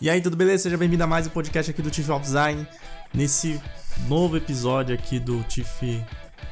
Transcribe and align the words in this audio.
E 0.00 0.08
aí, 0.08 0.22
tudo 0.22 0.34
beleza? 0.34 0.62
Seja 0.62 0.78
bem-vindo 0.78 1.04
a 1.04 1.06
mais 1.06 1.26
um 1.26 1.30
podcast 1.30 1.70
aqui 1.70 1.82
do 1.82 1.90
Tiff 1.90 2.10
of 2.10 2.22
Design. 2.22 2.66
Nesse 3.12 3.60
novo 4.08 4.34
episódio 4.34 4.94
aqui 4.94 5.20
do 5.20 5.42
Tiff, 5.42 6.02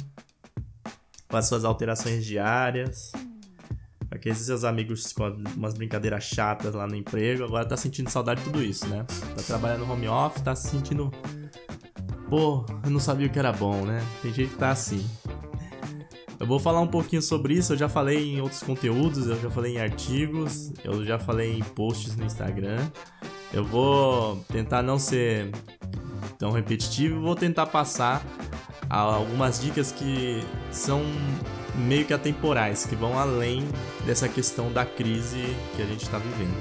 com 1.28 1.38
as 1.38 1.48
suas 1.48 1.66
alterações 1.66 2.26
diárias, 2.26 3.12
aqueles 4.10 4.38
seus 4.40 4.64
amigos 4.64 5.12
com 5.14 5.24
umas 5.56 5.74
brincadeiras 5.74 6.24
chatas 6.24 6.74
lá 6.74 6.88
no 6.88 6.96
emprego, 6.96 7.44
agora 7.44 7.66
tá 7.66 7.78
sentindo 7.78 8.10
saudade 8.10 8.42
de 8.42 8.46
tudo 8.46 8.64
isso, 8.64 8.88
né? 8.88 9.06
Tá 9.36 9.44
trabalhando 9.46 9.90
home 9.90 10.08
office, 10.08 10.42
tá 10.42 10.56
se 10.56 10.70
sentindo. 10.70 11.12
Pô, 12.30 12.66
eu 12.84 12.90
não 12.90 13.00
sabia 13.00 13.28
o 13.28 13.30
que 13.30 13.38
era 13.38 13.52
bom, 13.52 13.86
né? 13.86 14.04
Tem 14.22 14.34
gente 14.34 14.52
que 14.52 14.58
tá 14.58 14.72
assim. 14.72 15.06
Eu 16.40 16.46
vou 16.46 16.60
falar 16.60 16.82
um 16.82 16.88
pouquinho 16.88 17.22
sobre 17.22 17.54
isso, 17.54 17.74
eu 17.74 17.78
já 17.78 17.88
falei 17.88 18.36
em 18.36 18.42
outros 18.42 18.62
conteúdos, 18.62 19.28
eu 19.28 19.40
já 19.40 19.50
falei 19.50 19.76
em 19.76 19.80
artigos, 19.80 20.74
eu 20.84 21.06
já 21.06 21.18
falei 21.18 21.58
em 21.58 21.64
posts 21.64 22.16
no 22.16 22.26
Instagram. 22.26 22.90
Eu 23.54 23.64
vou 23.64 24.38
tentar 24.52 24.82
não 24.82 25.00
ser 25.00 25.50
tão 26.38 26.52
repetitivo, 26.52 27.22
vou 27.22 27.36
tentar 27.36 27.68
passar 27.68 28.26
algumas 28.90 29.60
dicas 29.60 29.92
que 29.92 30.44
são 30.72 31.02
meio 31.76 32.06
que 32.06 32.14
atemporais, 32.14 32.86
que 32.86 32.96
vão 32.96 33.18
além 33.18 33.68
dessa 34.06 34.30
questão 34.30 34.72
da 34.72 34.86
crise 34.86 35.42
que 35.76 35.82
a 35.82 35.86
gente 35.86 36.04
está 36.04 36.18
vivendo. 36.18 36.56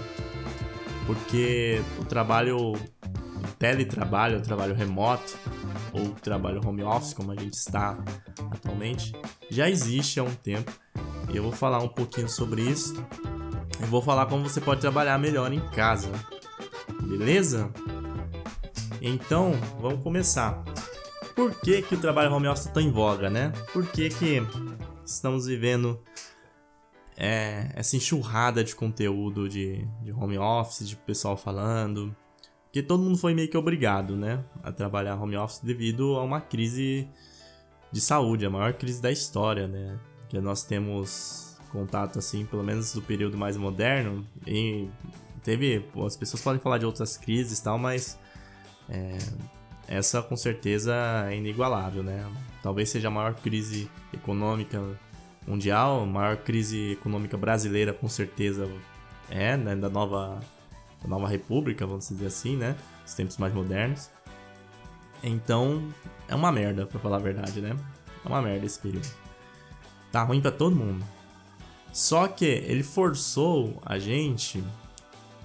Porque 1.06 1.82
o 1.98 2.04
trabalho, 2.04 2.72
o 2.72 2.78
teletrabalho, 3.58 4.38
o 4.38 4.42
trabalho 4.42 4.74
remoto, 4.74 5.36
ou 5.92 6.10
trabalho 6.10 6.60
home 6.66 6.82
office, 6.82 7.14
como 7.14 7.30
a 7.30 7.36
gente 7.36 7.54
está 7.54 7.96
atualmente, 8.50 9.14
já 9.50 9.68
existe 9.70 10.18
há 10.18 10.24
um 10.24 10.34
tempo. 10.34 10.72
Eu 11.32 11.42
vou 11.42 11.52
falar 11.52 11.78
um 11.78 11.88
pouquinho 11.88 12.28
sobre 12.28 12.62
isso. 12.62 12.94
Eu 13.80 13.86
vou 13.86 14.02
falar 14.02 14.26
como 14.26 14.48
você 14.48 14.60
pode 14.60 14.80
trabalhar 14.80 15.18
melhor 15.18 15.52
em 15.52 15.60
casa. 15.70 16.10
Beleza? 17.02 17.70
Então, 19.00 19.52
vamos 19.80 20.02
começar. 20.02 20.73
Por 21.34 21.54
que, 21.60 21.82
que 21.82 21.94
o 21.94 22.00
trabalho 22.00 22.32
home 22.32 22.46
office 22.46 22.66
está 22.66 22.80
em 22.80 22.90
voga, 22.90 23.28
né? 23.28 23.52
Por 23.72 23.86
que, 23.86 24.08
que 24.08 24.40
estamos 25.04 25.46
vivendo 25.46 26.00
é, 27.16 27.70
essa 27.74 27.96
enxurrada 27.96 28.62
de 28.62 28.74
conteúdo 28.74 29.48
de, 29.48 29.86
de 30.02 30.12
home 30.12 30.38
office, 30.38 30.88
de 30.88 30.96
pessoal 30.96 31.36
falando? 31.36 32.14
Porque 32.64 32.82
todo 32.82 33.02
mundo 33.02 33.18
foi 33.18 33.34
meio 33.34 33.48
que 33.48 33.56
obrigado, 33.56 34.16
né, 34.16 34.44
a 34.60 34.72
trabalhar 34.72 35.14
home 35.14 35.36
office 35.36 35.60
devido 35.60 36.16
a 36.16 36.24
uma 36.24 36.40
crise 36.40 37.08
de 37.92 38.00
saúde, 38.00 38.44
a 38.44 38.50
maior 38.50 38.72
crise 38.72 39.00
da 39.00 39.12
história, 39.12 39.68
né? 39.68 39.98
Que 40.28 40.40
nós 40.40 40.64
temos 40.64 41.56
contato 41.70 42.18
assim, 42.18 42.44
pelo 42.44 42.62
menos 42.64 42.92
do 42.92 43.02
período 43.02 43.36
mais 43.36 43.56
moderno, 43.56 44.26
e 44.46 44.88
teve, 45.42 45.84
as 46.04 46.16
pessoas 46.16 46.42
podem 46.42 46.60
falar 46.60 46.78
de 46.78 46.86
outras 46.86 47.16
crises 47.16 47.58
e 47.58 47.62
tal, 47.62 47.78
mas 47.78 48.18
é, 48.88 49.18
essa 49.88 50.22
com 50.22 50.36
certeza 50.36 50.94
é 51.28 51.36
inigualável, 51.36 52.02
né? 52.02 52.26
Talvez 52.62 52.90
seja 52.90 53.08
a 53.08 53.10
maior 53.10 53.34
crise 53.34 53.90
econômica 54.12 54.80
mundial, 55.46 56.02
a 56.02 56.06
maior 56.06 56.36
crise 56.38 56.92
econômica 56.92 57.36
brasileira 57.36 57.92
com 57.92 58.08
certeza 58.08 58.68
é, 59.30 59.56
né, 59.56 59.76
da 59.76 59.88
nova 59.88 60.40
da 61.02 61.08
nova 61.08 61.28
república, 61.28 61.86
vamos 61.86 62.08
dizer 62.08 62.26
assim, 62.26 62.56
né? 62.56 62.74
Os 63.06 63.12
tempos 63.12 63.36
mais 63.36 63.52
modernos. 63.52 64.10
Então, 65.22 65.92
é 66.28 66.34
uma 66.34 66.50
merda, 66.50 66.86
pra 66.86 66.98
falar 66.98 67.16
a 67.16 67.20
verdade, 67.20 67.60
né? 67.60 67.76
É 68.24 68.28
uma 68.28 68.40
merda 68.40 68.64
esse 68.64 68.78
período. 68.78 69.08
Tá 70.10 70.22
ruim 70.22 70.40
para 70.40 70.50
todo 70.50 70.74
mundo. 70.74 71.04
Só 71.92 72.26
que 72.26 72.44
ele 72.44 72.82
forçou 72.82 73.80
a 73.84 73.98
gente 73.98 74.64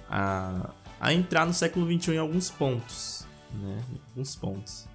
a, 0.08 0.70
a 1.00 1.12
entrar 1.12 1.46
no 1.46 1.52
século 1.52 1.86
XXI 1.86 2.14
em 2.14 2.18
alguns 2.18 2.50
pontos, 2.50 3.26
né? 3.54 3.82
Alguns 4.10 4.36
pontos. 4.36 4.86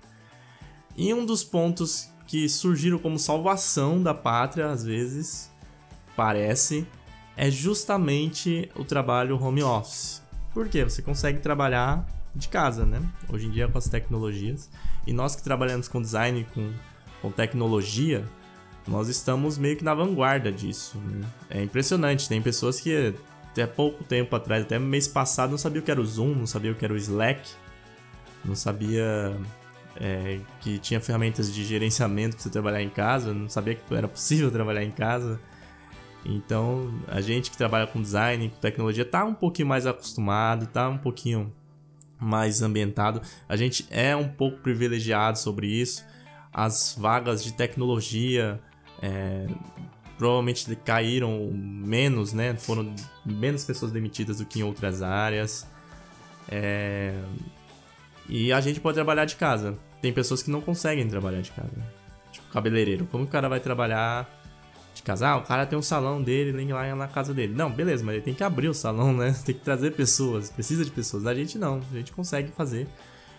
E 0.96 1.14
um 1.14 1.26
dos 1.26 1.44
pontos 1.44 2.10
que 2.28 2.48
surgiram 2.50 2.98
como 2.98 3.20
salvação 3.20 4.02
da 4.02 4.14
pátria, 4.14 4.68
às 4.68 4.84
vezes, 4.84 5.52
parece, 6.16 6.88
é 7.36 7.52
justamente 7.52 8.70
o 8.76 8.84
trabalho 8.84 9.42
home 9.42 9.64
office. 9.64 10.24
Por 10.54 10.70
quê? 10.70 10.84
Você 10.84 11.02
consegue 11.02 11.40
trabalhar 11.40 12.08
de 12.34 12.48
casa, 12.48 12.86
né? 12.86 13.02
Hoje 13.30 13.48
em 13.48 13.52
dia 13.52 13.68
com 13.68 13.78
as 13.78 13.90
tecnologias. 13.90 14.70
E 15.06 15.14
nós 15.14 15.36
que 15.36 15.44
trabalhamos 15.44 15.88
com 15.88 16.02
design, 16.02 16.46
com, 16.54 16.72
com 17.22 17.32
tecnologia, 17.32 18.26
nós 18.88 19.08
estamos 19.10 19.58
meio 19.58 19.78
que 19.78 19.84
na 19.84 19.94
vanguarda 19.94 20.52
disso. 20.52 20.98
Né? 20.98 21.28
É 21.50 21.64
impressionante. 21.64 22.30
Tem 22.30 22.42
pessoas 22.42 22.80
que 22.80 23.14
até 23.52 23.66
pouco 23.66 24.04
tempo 24.04 24.36
atrás, 24.36 24.64
até 24.64 24.78
mês 24.78 25.08
passado, 25.08 25.52
não 25.52 25.58
sabia 25.58 25.82
o 25.82 25.84
que 25.84 25.92
era 25.92 26.02
o 26.02 26.06
Zoom, 26.06 26.36
não 26.36 26.46
sabia 26.46 26.72
o 26.72 26.76
que 26.76 26.84
era 26.84 26.94
o 26.94 26.98
Slack, 26.98 27.50
não 28.46 28.56
sabia 28.56 29.36
é, 30.00 30.40
que 30.62 30.78
tinha 30.80 31.00
ferramentas 31.00 31.54
de 31.54 31.64
gerenciamento 31.64 32.36
para 32.36 32.44
você 32.44 32.50
trabalhar 32.50 32.82
em 32.82 32.90
casa, 32.90 33.34
não 33.34 33.50
sabia 33.50 33.76
que 33.76 33.94
era 33.94 34.08
possível 34.08 34.50
trabalhar 34.52 34.84
em 34.84 34.92
casa. 34.92 35.40
Então, 36.26 36.92
a 37.08 37.22
gente 37.22 37.52
que 37.52 37.58
trabalha 37.58 37.86
com 37.86 38.02
design, 38.02 38.50
com 38.50 38.58
tecnologia, 38.58 39.06
tá 39.06 39.24
um 39.24 39.34
pouquinho 39.34 39.68
mais 39.68 39.86
acostumado, 39.86 40.66
tá 40.68 40.90
um 40.90 40.98
pouquinho 40.98 41.54
mais 42.20 42.62
ambientado. 42.62 43.22
A 43.48 43.56
gente 43.56 43.86
é 43.92 44.16
um 44.16 44.28
pouco 44.28 44.58
privilegiado 44.58 45.38
sobre 45.38 45.68
isso. 45.68 46.04
As 46.52 46.96
vagas 46.98 47.44
de 47.44 47.54
tecnologia 47.54 48.60
é, 49.02 49.46
provavelmente 50.18 50.76
caíram 50.78 51.52
menos, 51.54 52.34
né? 52.34 52.56
Foram 52.56 52.96
menos 53.26 53.64
pessoas 53.64 53.92
demitidas 53.92 54.40
do 54.40 54.46
que 54.46 54.60
em 54.60 54.64
outras 54.64 55.02
áreas. 55.02 55.68
É, 56.50 57.14
e 58.28 58.52
a 58.52 58.62
gente 58.62 58.80
pode 58.80 58.96
trabalhar 58.96 59.26
de 59.26 59.36
casa. 59.36 59.78
Tem 60.02 60.14
pessoas 60.14 60.44
que 60.44 60.52
não 60.52 60.62
conseguem 60.62 61.08
trabalhar 61.08 61.42
de 61.42 61.52
casa. 61.52 61.72
Tipo, 62.32 62.48
cabeleireiro. 62.52 63.06
Como 63.06 63.24
o 63.24 63.28
cara 63.28 63.48
vai 63.50 63.60
trabalhar 63.60 64.28
casa. 65.06 65.30
Ah, 65.30 65.38
o 65.38 65.44
cara 65.44 65.66
tem 65.66 65.78
um 65.78 65.84
salão 65.84 66.22
dele 66.22 66.74
lá 66.74 66.94
na 66.96 67.08
casa 67.08 67.34
dele. 67.34 67.54
Não, 67.54 67.72
beleza, 67.72 68.04
mas 68.04 68.16
ele 68.16 68.24
tem 68.24 68.34
que 68.34 68.44
abrir 68.44 68.68
o 68.68 68.74
salão, 68.74 69.14
né? 69.14 69.34
Tem 69.46 69.56
que 69.56 69.62
trazer 69.62 69.92
pessoas, 69.92 70.50
precisa 70.50 70.84
de 70.84 70.92
pessoas. 70.92 71.26
A 71.26 71.34
gente 71.34 71.58
não, 71.58 71.82
a 71.92 71.96
gente 71.96 72.12
consegue 72.12 72.52
fazer 72.52 72.88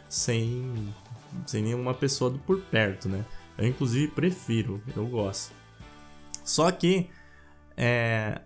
sem, 0.08 0.94
sem 1.44 1.62
nenhuma 1.62 1.92
pessoa 1.92 2.32
por 2.46 2.60
perto, 2.62 3.08
né? 3.08 3.24
Eu, 3.58 3.66
inclusive, 3.66 4.08
prefiro, 4.08 4.80
eu 4.96 5.06
gosto. 5.06 5.52
Só 6.44 6.70
que 6.70 7.10
é, 7.76 8.40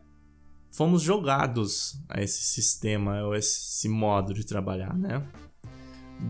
fomos 0.70 1.02
jogados 1.02 2.00
a 2.08 2.22
esse 2.22 2.42
sistema, 2.42 3.30
a 3.30 3.38
esse 3.38 3.88
modo 3.88 4.32
de 4.32 4.44
trabalhar, 4.46 4.96
né? 4.96 5.22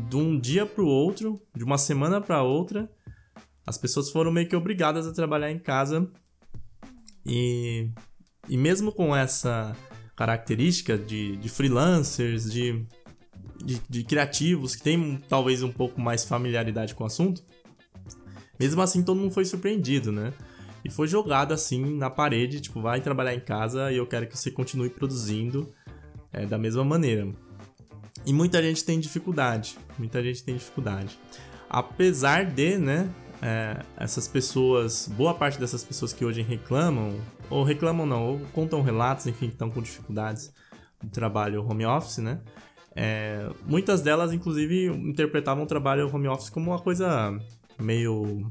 De 0.09 0.17
um 0.17 0.39
dia 0.39 0.67
para 0.67 0.83
o 0.83 0.87
outro, 0.87 1.41
de 1.55 1.65
uma 1.65 1.79
semana 1.79 2.21
para 2.21 2.43
outra, 2.43 2.91
as 3.67 3.79
pessoas 3.79 4.11
foram 4.11 4.33
meio 4.33 4.49
que 4.49 4.57
obrigadas 4.57 5.07
a 5.07 5.13
trabalhar 5.13 5.51
em 5.51 5.59
casa 5.59 6.11
e, 7.25 7.91
e 8.49 8.57
mesmo 8.57 8.93
com 8.93 9.15
essa 9.15 9.77
característica 10.17 10.99
de, 10.99 11.37
de 11.37 11.49
freelancers, 11.49 12.51
de, 12.51 12.85
de, 13.65 13.81
de 13.89 14.05
criativos 14.05 14.75
que 14.75 14.83
tem 14.83 15.21
talvez 15.29 15.63
um 15.63 15.73
pouco 15.73 16.01
mais 16.01 16.25
familiaridade 16.25 16.95
com 16.95 17.05
o 17.05 17.07
assunto, 17.07 17.43
mesmo 18.59 18.83
assim 18.83 19.03
todo 19.03 19.19
mundo 19.19 19.33
foi 19.33 19.45
surpreendido, 19.45 20.13
né? 20.13 20.33
E 20.85 20.91
foi 20.91 21.07
jogado 21.07 21.53
assim 21.53 21.97
na 21.97 22.11
parede, 22.11 22.61
tipo, 22.61 22.81
vai 22.81 23.01
trabalhar 23.01 23.35
em 23.35 23.41
casa 23.41 23.93
e 23.93 23.97
eu 23.97 24.07
quero 24.07 24.27
que 24.27 24.37
você 24.37 24.51
continue 24.51 24.91
produzindo 24.91 25.73
é, 26.33 26.47
da 26.47 26.59
mesma 26.59 26.85
maneira. 26.85 27.31
E 28.25 28.33
muita 28.33 28.63
gente 28.63 28.85
tem 28.85 29.01
dificuldade, 29.01 29.79
muita 29.99 30.23
gente 30.23 30.43
tem 30.43 30.55
dificuldade. 30.55 31.19
Apesar 31.69 32.45
de, 32.45 32.77
né, 32.77 33.11
é, 33.41 33.83
essas 33.97 34.29
pessoas, 34.29 35.09
boa 35.09 35.35
parte 35.35 35.59
dessas 35.59 35.83
pessoas 35.83 36.13
que 36.13 36.25
hoje 36.25 36.43
reclamam, 36.43 37.19
ou 37.49 37.65
reclamam 37.65 38.07
não, 38.07 38.27
ou 38.27 38.41
contam 38.53 38.83
relatos, 38.83 39.27
enfim, 39.27 39.47
que 39.47 39.55
estão 39.55 39.71
com 39.71 39.81
dificuldades 39.81 40.53
do 41.03 41.09
trabalho 41.09 41.65
home 41.67 41.87
office, 41.87 42.19
né? 42.19 42.41
É, 42.95 43.49
muitas 43.67 44.03
delas, 44.03 44.33
inclusive, 44.33 44.87
interpretavam 44.87 45.65
o 45.65 45.67
trabalho 45.67 46.13
home 46.13 46.29
office 46.29 46.51
como 46.51 46.71
uma 46.71 46.79
coisa 46.79 47.39
meio 47.79 48.51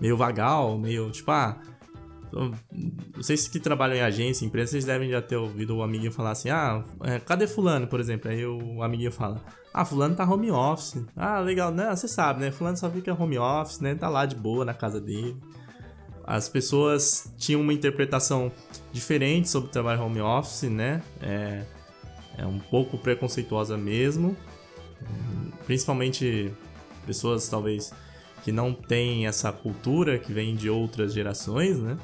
meio 0.00 0.16
vagal, 0.16 0.76
meio 0.76 1.10
tipo, 1.12 1.30
ah, 1.30 1.60
vocês 3.14 3.46
que 3.46 3.60
trabalham 3.60 3.96
em 3.96 4.00
agência, 4.00 4.44
empresa, 4.46 4.72
vocês 4.72 4.84
devem 4.84 5.10
já 5.10 5.20
ter 5.20 5.36
ouvido 5.36 5.76
o 5.76 5.82
amiguinho 5.82 6.10
falar 6.10 6.30
assim: 6.30 6.50
ah, 6.50 6.84
é, 7.02 7.18
cadê 7.18 7.46
Fulano, 7.46 7.86
por 7.86 8.00
exemplo? 8.00 8.30
Aí 8.30 8.44
o 8.44 8.82
amiguinho 8.82 9.12
fala: 9.12 9.42
ah, 9.72 9.84
Fulano 9.84 10.14
tá 10.14 10.24
home 10.24 10.50
office. 10.50 11.04
Ah, 11.16 11.40
legal, 11.40 11.70
né? 11.70 11.94
Você 11.94 12.08
sabe, 12.08 12.40
né? 12.40 12.50
Fulano 12.50 12.76
só 12.76 12.90
fica 12.90 13.12
home 13.12 13.38
office, 13.38 13.80
né? 13.80 13.94
Tá 13.94 14.08
lá 14.08 14.24
de 14.24 14.34
boa 14.34 14.64
na 14.64 14.74
casa 14.74 15.00
dele. 15.00 15.36
As 16.24 16.48
pessoas 16.48 17.32
tinham 17.36 17.60
uma 17.60 17.72
interpretação 17.72 18.50
diferente 18.92 19.48
sobre 19.48 19.68
o 19.68 19.72
trabalho 19.72 20.02
home 20.02 20.20
office, 20.20 20.70
né? 20.70 21.02
É, 21.20 21.64
é 22.38 22.46
um 22.46 22.58
pouco 22.58 22.96
preconceituosa 22.96 23.76
mesmo. 23.76 24.36
Principalmente 25.66 26.52
pessoas, 27.04 27.48
talvez 27.48 27.92
que 28.42 28.52
não 28.52 28.72
tem 28.72 29.26
essa 29.26 29.52
cultura 29.52 30.18
que 30.18 30.32
vem 30.32 30.54
de 30.54 30.68
outras 30.68 31.12
gerações, 31.12 31.78
né? 31.78 31.96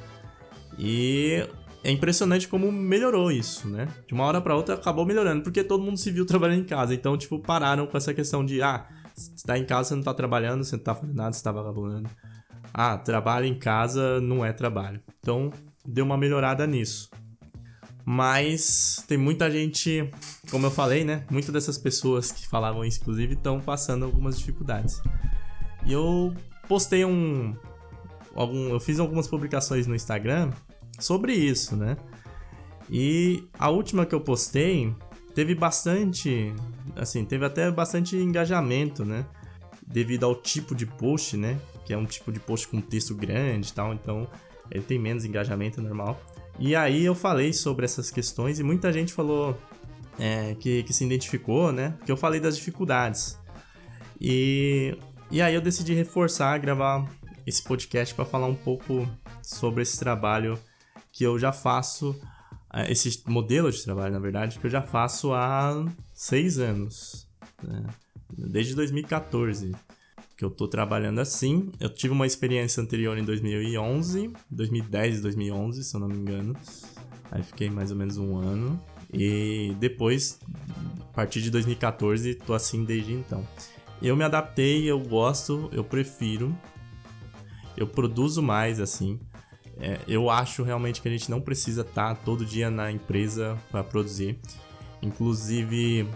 E 0.79 1.45
é 1.83 1.91
impressionante 1.91 2.47
como 2.47 2.71
melhorou 2.71 3.31
isso, 3.31 3.67
né? 3.67 3.89
De 4.07 4.13
uma 4.13 4.23
hora 4.23 4.39
para 4.39 4.55
outra 4.55 4.75
acabou 4.75 5.05
melhorando, 5.05 5.43
porque 5.43 5.63
todo 5.63 5.83
mundo 5.83 5.97
se 5.97 6.09
viu 6.09 6.25
trabalhando 6.25 6.61
em 6.61 6.65
casa. 6.65 6.93
Então, 6.93 7.17
tipo, 7.17 7.37
pararam 7.37 7.85
com 7.85 7.97
essa 7.97 8.13
questão 8.13 8.45
de, 8.45 8.61
ah, 8.61 8.87
você 9.13 9.45
tá 9.45 9.57
em 9.57 9.65
casa, 9.65 9.89
você 9.89 9.95
não 9.95 10.03
tá 10.03 10.13
trabalhando, 10.13 10.63
você 10.63 10.77
não 10.77 10.83
tá 10.83 10.95
fazendo 10.95 11.15
nada, 11.15 11.33
você 11.33 11.43
tá 11.43 11.51
vagabundando. 11.51 12.09
Ah, 12.73 12.97
trabalho 12.97 13.45
em 13.45 13.57
casa 13.57 14.21
não 14.21 14.45
é 14.45 14.53
trabalho. 14.53 15.01
Então, 15.19 15.51
deu 15.85 16.05
uma 16.05 16.17
melhorada 16.17 16.65
nisso. 16.65 17.09
Mas 18.05 19.03
tem 19.07 19.17
muita 19.17 19.51
gente, 19.51 20.09
como 20.49 20.65
eu 20.65 20.71
falei, 20.71 21.03
né? 21.03 21.25
Muitas 21.29 21.51
dessas 21.51 21.77
pessoas 21.77 22.31
que 22.31 22.47
falavam 22.47 22.85
isso, 22.85 22.99
inclusive, 23.01 23.33
estão 23.33 23.59
passando 23.59 24.05
algumas 24.05 24.37
dificuldades. 24.37 25.01
E 25.85 25.91
eu 25.91 26.33
postei 26.67 27.05
um. 27.05 27.55
Algum, 28.33 28.69
eu 28.69 28.79
fiz 28.79 28.99
algumas 28.99 29.27
publicações 29.27 29.85
no 29.85 29.95
Instagram 29.95 30.51
sobre 30.99 31.33
isso, 31.33 31.75
né? 31.75 31.97
E 32.89 33.47
a 33.57 33.69
última 33.69 34.05
que 34.05 34.13
eu 34.13 34.21
postei 34.21 34.93
teve 35.33 35.55
bastante. 35.55 36.53
Assim, 36.95 37.23
teve 37.23 37.45
até 37.45 37.69
bastante 37.71 38.15
engajamento, 38.15 39.05
né? 39.05 39.25
Devido 39.85 40.25
ao 40.25 40.35
tipo 40.35 40.75
de 40.75 40.85
post, 40.85 41.37
né? 41.37 41.59
Que 41.85 41.93
é 41.93 41.97
um 41.97 42.05
tipo 42.05 42.31
de 42.31 42.39
post 42.39 42.67
com 42.67 42.81
texto 42.81 43.15
grande 43.15 43.69
e 43.69 43.73
tal, 43.73 43.93
então 43.93 44.27
ele 44.69 44.83
tem 44.83 44.99
menos 44.99 45.25
engajamento 45.25 45.81
normal. 45.81 46.19
E 46.59 46.75
aí 46.75 47.05
eu 47.05 47.15
falei 47.15 47.53
sobre 47.53 47.85
essas 47.85 48.11
questões 48.11 48.59
e 48.59 48.63
muita 48.63 48.91
gente 48.91 49.13
falou 49.13 49.57
é, 50.19 50.55
que, 50.55 50.83
que 50.83 50.93
se 50.93 51.05
identificou, 51.05 51.71
né? 51.71 51.95
Porque 51.97 52.11
eu 52.11 52.17
falei 52.17 52.39
das 52.39 52.57
dificuldades. 52.57 53.39
E 54.19 54.97
e 55.31 55.43
aí 55.43 55.53
eu 55.53 55.61
decidi 55.61 55.93
reforçar, 55.93 56.57
gravar 56.57 57.07
esse 57.45 57.63
podcast 57.63 58.15
para 58.15 58.25
falar 58.25 58.47
um 58.47 58.55
pouco 58.55 59.07
sobre 59.43 59.83
esse 59.83 59.99
trabalho 59.99 60.57
que 61.11 61.23
eu 61.23 61.37
já 61.39 61.51
faço, 61.51 62.19
eh, 62.73 62.91
esse 62.91 63.23
modelo 63.27 63.71
de 63.71 63.83
trabalho, 63.83 64.13
na 64.13 64.19
verdade, 64.19 64.59
que 64.59 64.65
eu 64.65 64.71
já 64.71 64.81
faço 64.81 65.33
há 65.33 65.85
seis 66.13 66.59
anos, 66.59 67.27
né? 67.63 67.83
desde 68.29 68.75
2014 68.75 69.71
que 70.39 70.45
eu 70.45 70.49
tô 70.49 70.69
trabalhando 70.69 71.19
assim. 71.19 71.69
Eu 71.81 71.89
tive 71.89 72.13
uma 72.13 72.25
experiência 72.25 72.81
anterior 72.81 73.17
em 73.17 73.25
2011, 73.25 74.31
2010 74.49 75.17
e 75.17 75.21
2011, 75.21 75.83
se 75.83 75.93
eu 75.93 75.99
não 75.99 76.07
me 76.07 76.15
engano. 76.15 76.55
Aí 77.29 77.43
fiquei 77.43 77.69
mais 77.69 77.91
ou 77.91 77.97
menos 77.97 78.17
um 78.17 78.37
ano. 78.37 78.81
E 79.13 79.75
depois, 79.81 80.39
a 81.01 81.13
partir 81.13 81.41
de 81.41 81.51
2014, 81.51 82.35
tô 82.35 82.53
assim 82.53 82.85
desde 82.85 83.11
então. 83.11 83.45
Eu 84.01 84.15
me 84.15 84.23
adaptei, 84.23 84.89
eu 84.89 84.97
gosto, 84.97 85.69
eu 85.73 85.83
prefiro. 85.83 86.57
Eu 87.75 87.85
produzo 87.85 88.41
mais, 88.41 88.79
assim. 88.79 89.19
É, 89.81 89.99
eu 90.07 90.29
acho 90.29 90.63
realmente 90.63 91.01
que 91.01 91.07
a 91.07 91.11
gente 91.11 91.31
não 91.31 91.39
precisa 91.39 91.81
estar 91.81 92.15
tá 92.15 92.21
todo 92.23 92.45
dia 92.45 92.69
na 92.69 92.91
empresa 92.91 93.57
para 93.71 93.83
produzir. 93.83 94.37
Inclusive, 95.01 96.07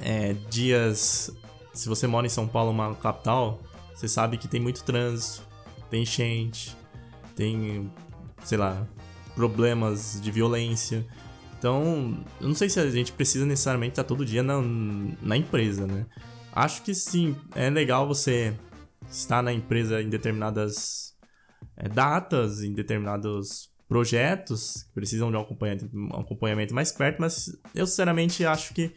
é, 0.00 0.34
dias. 0.50 1.30
Se 1.72 1.88
você 1.88 2.06
mora 2.06 2.26
em 2.26 2.30
São 2.30 2.48
Paulo, 2.48 2.70
uma 2.70 2.94
capital, 2.94 3.60
você 3.94 4.08
sabe 4.08 4.36
que 4.38 4.48
tem 4.48 4.60
muito 4.60 4.82
trânsito, 4.82 5.46
tem 5.90 6.02
enchente, 6.02 6.76
tem, 7.36 7.92
sei 8.42 8.58
lá, 8.58 8.86
problemas 9.34 10.20
de 10.20 10.30
violência. 10.30 11.06
Então, 11.58 12.18
eu 12.40 12.48
não 12.48 12.54
sei 12.54 12.68
se 12.68 12.80
a 12.80 12.90
gente 12.90 13.12
precisa 13.12 13.46
necessariamente 13.46 13.92
estar 13.92 14.04
tá 14.04 14.08
todo 14.08 14.24
dia 14.24 14.42
na, 14.42 14.60
na 15.22 15.36
empresa, 15.36 15.86
né? 15.86 16.06
Acho 16.52 16.82
que 16.82 16.94
sim, 16.94 17.36
é 17.54 17.68
legal 17.68 18.08
você 18.08 18.54
estar 19.10 19.42
na 19.42 19.52
empresa 19.52 20.00
em 20.00 20.08
determinadas 20.08 21.05
é, 21.76 21.88
datas, 21.88 22.62
em 22.62 22.72
determinados 22.72 23.70
projetos 23.88 24.82
que 24.84 24.94
precisam 24.94 25.30
de 25.30 25.36
um 25.36 25.40
acompanhamento, 25.40 25.90
um 25.94 26.20
acompanhamento 26.20 26.74
mais 26.74 26.90
perto, 26.90 27.20
mas 27.20 27.56
eu 27.74 27.86
sinceramente 27.86 28.44
acho 28.44 28.74
que 28.74 28.92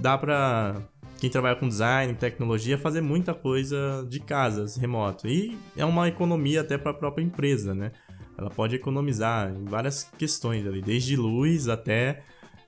dá 0.00 0.16
para 0.16 0.82
quem 1.18 1.30
trabalha 1.30 1.56
com 1.56 1.68
design, 1.68 2.14
tecnologia, 2.14 2.78
fazer 2.78 3.00
muita 3.00 3.34
coisa 3.34 4.06
de 4.08 4.18
casa, 4.20 4.66
remoto. 4.80 5.28
E 5.28 5.56
é 5.76 5.84
uma 5.84 6.08
economia 6.08 6.62
até 6.62 6.76
para 6.76 6.90
a 6.90 6.94
própria 6.94 7.22
empresa, 7.22 7.74
né? 7.74 7.92
Ela 8.36 8.50
pode 8.50 8.74
economizar 8.74 9.54
em 9.54 9.64
várias 9.64 10.04
questões 10.18 10.66
ali, 10.66 10.80
desde 10.80 11.14
luz 11.14 11.68
até 11.68 12.22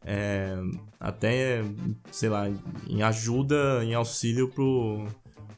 é, 0.05 0.55
até, 1.01 1.63
sei 2.11 2.29
lá, 2.29 2.45
em 2.87 3.03
ajuda, 3.03 3.83
em 3.83 3.95
auxílio 3.95 4.49
pro 4.49 5.07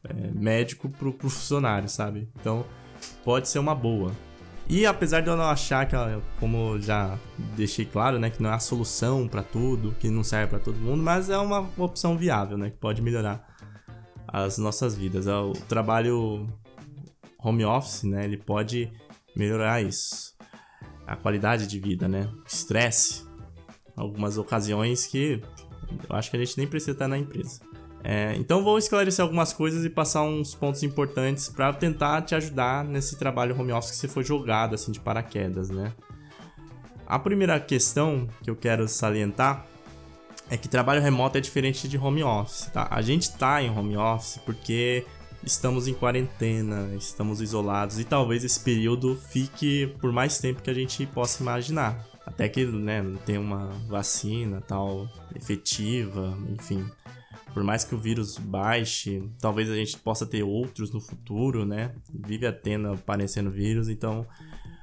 é, 0.04 0.30
médico, 0.32 0.88
pro, 0.88 1.12
pro 1.12 1.28
funcionário, 1.28 1.88
sabe? 1.88 2.28
Então, 2.40 2.64
pode 3.26 3.48
ser 3.48 3.58
uma 3.58 3.74
boa. 3.74 4.12
E 4.68 4.86
apesar 4.86 5.20
de 5.20 5.28
eu 5.28 5.36
não 5.36 5.44
achar 5.44 5.84
que, 5.84 5.96
como 6.38 6.78
já 6.78 7.18
deixei 7.56 7.84
claro, 7.84 8.20
né, 8.20 8.30
que 8.30 8.40
não 8.40 8.50
é 8.50 8.54
a 8.54 8.60
solução 8.60 9.26
para 9.26 9.42
tudo, 9.42 9.96
que 9.98 10.08
não 10.08 10.22
serve 10.22 10.50
para 10.50 10.60
todo 10.60 10.76
mundo, 10.76 11.02
mas 11.02 11.28
é 11.28 11.36
uma 11.36 11.68
opção 11.76 12.16
viável, 12.16 12.56
né, 12.56 12.70
que 12.70 12.76
pode 12.76 13.02
melhorar 13.02 13.44
as 14.28 14.58
nossas 14.58 14.94
vidas. 14.94 15.26
O 15.26 15.54
trabalho 15.68 16.46
home 17.42 17.64
office, 17.64 18.04
né, 18.04 18.24
ele 18.24 18.36
pode 18.36 18.92
melhorar 19.36 19.82
isso. 19.82 20.36
A 21.04 21.16
qualidade 21.16 21.66
de 21.66 21.80
vida, 21.80 22.06
né? 22.06 22.28
Estresse, 22.46 23.26
algumas 23.96 24.38
ocasiões 24.38 25.04
que 25.04 25.42
eu 26.08 26.16
acho 26.16 26.30
que 26.30 26.36
a 26.36 26.40
gente 26.40 26.58
nem 26.58 26.66
precisa 26.66 26.92
estar 26.92 27.08
na 27.08 27.18
empresa. 27.18 27.60
É, 28.08 28.36
então 28.36 28.62
vou 28.62 28.78
esclarecer 28.78 29.20
algumas 29.20 29.52
coisas 29.52 29.84
e 29.84 29.90
passar 29.90 30.22
uns 30.22 30.54
pontos 30.54 30.84
importantes 30.84 31.48
para 31.48 31.72
tentar 31.72 32.22
te 32.22 32.36
ajudar 32.36 32.84
nesse 32.84 33.18
trabalho 33.18 33.60
home 33.60 33.72
office 33.72 33.90
que 33.90 33.96
você 33.96 34.06
foi 34.06 34.22
jogado 34.22 34.76
assim 34.76 34.92
de 34.92 35.00
paraquedas, 35.00 35.70
né? 35.70 35.92
A 37.04 37.18
primeira 37.18 37.58
questão 37.58 38.28
que 38.44 38.48
eu 38.48 38.54
quero 38.54 38.86
salientar 38.86 39.66
é 40.48 40.56
que 40.56 40.68
trabalho 40.68 41.02
remoto 41.02 41.36
é 41.36 41.40
diferente 41.40 41.88
de 41.88 41.98
home 41.98 42.22
office, 42.22 42.70
tá? 42.72 42.86
A 42.92 43.02
gente 43.02 43.32
tá 43.32 43.60
em 43.60 43.76
home 43.76 43.96
office 43.96 44.40
porque 44.46 45.04
estamos 45.42 45.88
em 45.88 45.94
quarentena, 45.94 46.88
estamos 46.94 47.40
isolados 47.40 47.98
e 47.98 48.04
talvez 48.04 48.44
esse 48.44 48.60
período 48.60 49.20
fique 49.30 49.92
por 50.00 50.12
mais 50.12 50.38
tempo 50.38 50.62
que 50.62 50.70
a 50.70 50.74
gente 50.74 51.04
possa 51.06 51.42
imaginar. 51.42 52.06
Até 52.24 52.48
que 52.48 52.64
né, 52.66 53.04
tenha 53.24 53.40
uma 53.40 53.68
vacina 53.88 54.60
tal 54.60 55.08
efetiva, 55.34 56.38
enfim. 56.48 56.88
Por 57.56 57.64
mais 57.64 57.84
que 57.84 57.94
o 57.94 57.98
vírus 57.98 58.36
baixe, 58.36 59.30
talvez 59.40 59.70
a 59.70 59.74
gente 59.74 59.96
possa 59.96 60.26
ter 60.26 60.42
outros 60.42 60.92
no 60.92 61.00
futuro, 61.00 61.64
né? 61.64 61.94
Vive 62.12 62.46
a 62.46 62.52
tenda 62.52 62.92
aparecendo 62.92 63.50
vírus, 63.50 63.88
então 63.88 64.26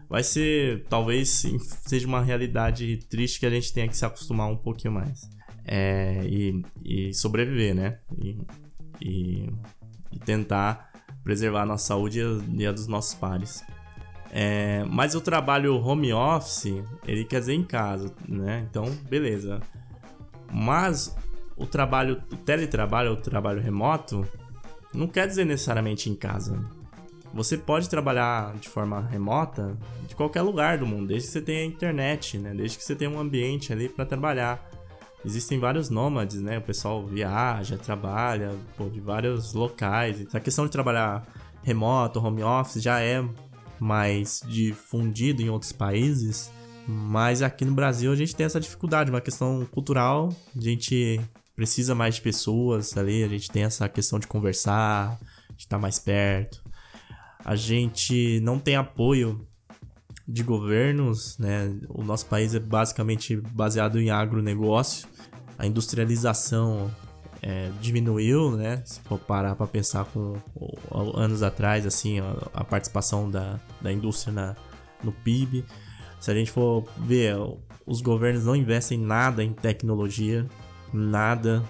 vai 0.10 0.24
ser, 0.24 0.84
talvez 0.90 1.44
seja 1.86 2.08
uma 2.08 2.24
realidade 2.24 2.98
triste 3.08 3.40
que 3.40 3.46
a 3.46 3.50
gente 3.52 3.72
tenha 3.72 3.88
que 3.88 3.96
se 3.96 4.04
acostumar 4.04 4.50
um 4.50 4.58
pouquinho 4.58 4.92
mais. 4.92 5.30
É, 5.64 6.26
e, 6.26 6.66
e, 6.84 7.14
sobreviver, 7.14 7.76
né? 7.76 8.00
E, 8.18 8.42
e, 9.00 9.50
e, 10.12 10.20
tentar 10.26 10.92
preservar 11.24 11.62
a 11.62 11.66
nossa 11.68 11.86
saúde 11.86 12.22
e 12.22 12.24
a, 12.24 12.64
e 12.64 12.66
a 12.66 12.72
dos 12.72 12.88
nossos 12.88 13.14
pares. 13.14 13.64
É, 14.32 14.84
mas 14.86 15.14
o 15.14 15.22
trabalho 15.22 15.76
home 15.76 16.12
office, 16.12 16.74
ele 17.06 17.24
quer 17.24 17.40
dizer 17.40 17.54
em 17.54 17.64
casa, 17.64 18.12
né? 18.28 18.66
Então, 18.68 18.86
beleza. 19.08 19.62
Mas 20.52 21.16
o 21.64 21.68
trabalho, 21.68 22.22
o 22.32 22.36
teletrabalho, 22.36 23.14
o 23.14 23.18
trabalho 23.18 23.62
remoto, 23.62 24.28
não 24.94 25.08
quer 25.08 25.28
dizer 25.28 25.46
necessariamente 25.46 26.10
em 26.10 26.16
casa. 26.16 26.62
Você 27.34 27.58
pode 27.58 27.90
trabalhar 27.90 28.54
de 28.58 28.70
forma 28.70 29.02
remota 29.02 29.76
de 30.08 30.14
qualquer 30.14 30.42
lugar 30.42 30.78
do 30.78 30.86
mundo, 30.86 31.08
desde 31.08 31.28
que 31.28 31.34
você 31.34 31.42
tenha 31.42 31.66
internet, 31.66 32.38
né? 32.38 32.54
Desde 32.54 32.78
que 32.78 32.84
você 32.84 32.96
tenha 32.96 33.10
um 33.10 33.20
ambiente 33.20 33.74
ali 33.74 33.90
para 33.90 34.06
trabalhar. 34.06 34.70
Existem 35.26 35.58
vários 35.58 35.90
nômades, 35.90 36.42
né? 36.42 36.58
O 36.58 36.62
pessoal 36.62 37.04
viaja, 37.08 37.78
trabalha 37.78 38.52
pô, 38.78 38.90
de 38.90 39.00
vários 39.00 39.54
locais. 39.54 40.28
A 40.36 40.40
questão 40.40 40.66
de 40.66 40.72
trabalhar 40.72 41.26
remoto, 41.64 42.20
home 42.20 42.44
office, 42.44 42.84
já 42.84 43.00
é 43.00 43.24
mais 43.80 44.44
difundido 44.46 45.42
em 45.42 45.50
outros 45.50 45.72
países. 45.72 46.52
Mas 46.86 47.42
aqui 47.42 47.64
no 47.64 47.74
Brasil 47.74 48.12
a 48.12 48.16
gente 48.16 48.36
tem 48.36 48.46
essa 48.46 48.60
dificuldade, 48.60 49.10
uma 49.10 49.22
questão 49.22 49.66
cultural. 49.72 50.30
A 50.56 50.62
gente 50.62 51.20
precisa 51.56 51.94
mais 51.94 52.16
de 52.16 52.22
pessoas 52.22 52.98
ali, 52.98 53.24
a 53.24 53.28
gente 53.28 53.50
tem 53.50 53.64
essa 53.64 53.88
questão 53.88 54.20
de 54.20 54.28
conversar, 54.28 55.20
de 55.56 55.64
estar 55.64 55.78
mais 55.78 56.00
perto. 56.00 56.64
A 57.44 57.56
gente 57.56 58.40
não 58.42 58.58
tem 58.58 58.76
apoio 58.76 59.46
de 60.28 60.44
governos, 60.44 61.38
né? 61.38 61.76
O 61.90 62.04
nosso 62.04 62.26
país 62.26 62.56
é 62.56 62.60
basicamente 62.60 63.36
baseado 63.36 64.00
em 64.00 64.10
agronegócio. 64.10 65.08
A 65.58 65.68
industrialização 65.68 66.90
é, 67.42 67.70
diminuiu, 67.82 68.56
né? 68.56 68.82
Se 68.86 69.02
for 69.02 69.20
parar 69.20 69.56
para 69.56 69.68
pensar 69.68 70.06
com 70.06 70.36
anos 71.16 71.44
atrás, 71.44 71.86
assim, 71.86 72.20
a, 72.20 72.36
a 72.54 72.64
participação 72.64 73.30
da, 73.30 73.60
da 73.82 73.92
indústria 73.92 74.34
na, 74.34 74.56
no 75.04 75.12
PIB. 75.12 75.66
Se 76.22 76.32
a 76.32 76.34
gente 76.34 76.50
for 76.50 76.86
ver, 76.98 77.36
os 77.86 78.00
governos 78.00 78.46
não 78.46 78.56
investem 78.56 78.98
nada 78.98 79.44
em 79.44 79.52
tecnologia, 79.52 80.48
nada. 80.94 81.64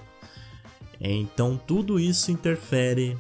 Então 1.00 1.58
tudo 1.58 2.00
isso 2.00 2.32
interfere 2.32 3.18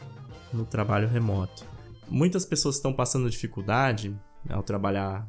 no 0.51 0.65
trabalho 0.65 1.07
remoto. 1.07 1.65
Muitas 2.09 2.45
pessoas 2.45 2.75
estão 2.75 2.93
passando 2.93 3.29
dificuldade 3.29 4.15
ao 4.49 4.61
trabalhar 4.61 5.27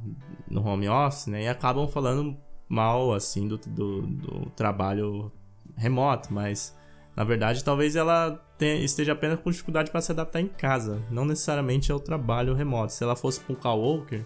no 0.50 0.66
home 0.66 0.88
office, 0.88 1.26
né? 1.26 1.44
E 1.44 1.48
acabam 1.48 1.88
falando 1.88 2.36
mal, 2.68 3.12
assim, 3.12 3.46
do, 3.46 3.56
do, 3.58 4.02
do 4.02 4.50
trabalho 4.50 5.30
remoto, 5.76 6.32
mas 6.32 6.74
na 7.16 7.22
verdade, 7.22 7.62
talvez 7.62 7.94
ela 7.94 8.42
tenha, 8.58 8.82
esteja 8.82 9.12
apenas 9.12 9.38
com 9.38 9.50
dificuldade 9.50 9.90
para 9.90 10.00
se 10.00 10.10
adaptar 10.10 10.40
em 10.40 10.48
casa, 10.48 11.00
não 11.10 11.24
necessariamente 11.24 11.92
ao 11.92 12.00
trabalho 12.00 12.54
remoto. 12.54 12.92
Se 12.92 13.04
ela 13.04 13.14
fosse 13.14 13.40
para 13.40 13.52
um 13.52 13.56
coworker, 13.56 14.24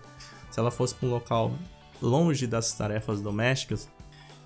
se 0.51 0.59
ela 0.59 0.71
fosse 0.71 0.95
para 0.95 1.07
um 1.07 1.11
local 1.11 1.53
longe 2.01 2.47
das 2.47 2.73
tarefas 2.73 3.21
domésticas 3.21 3.89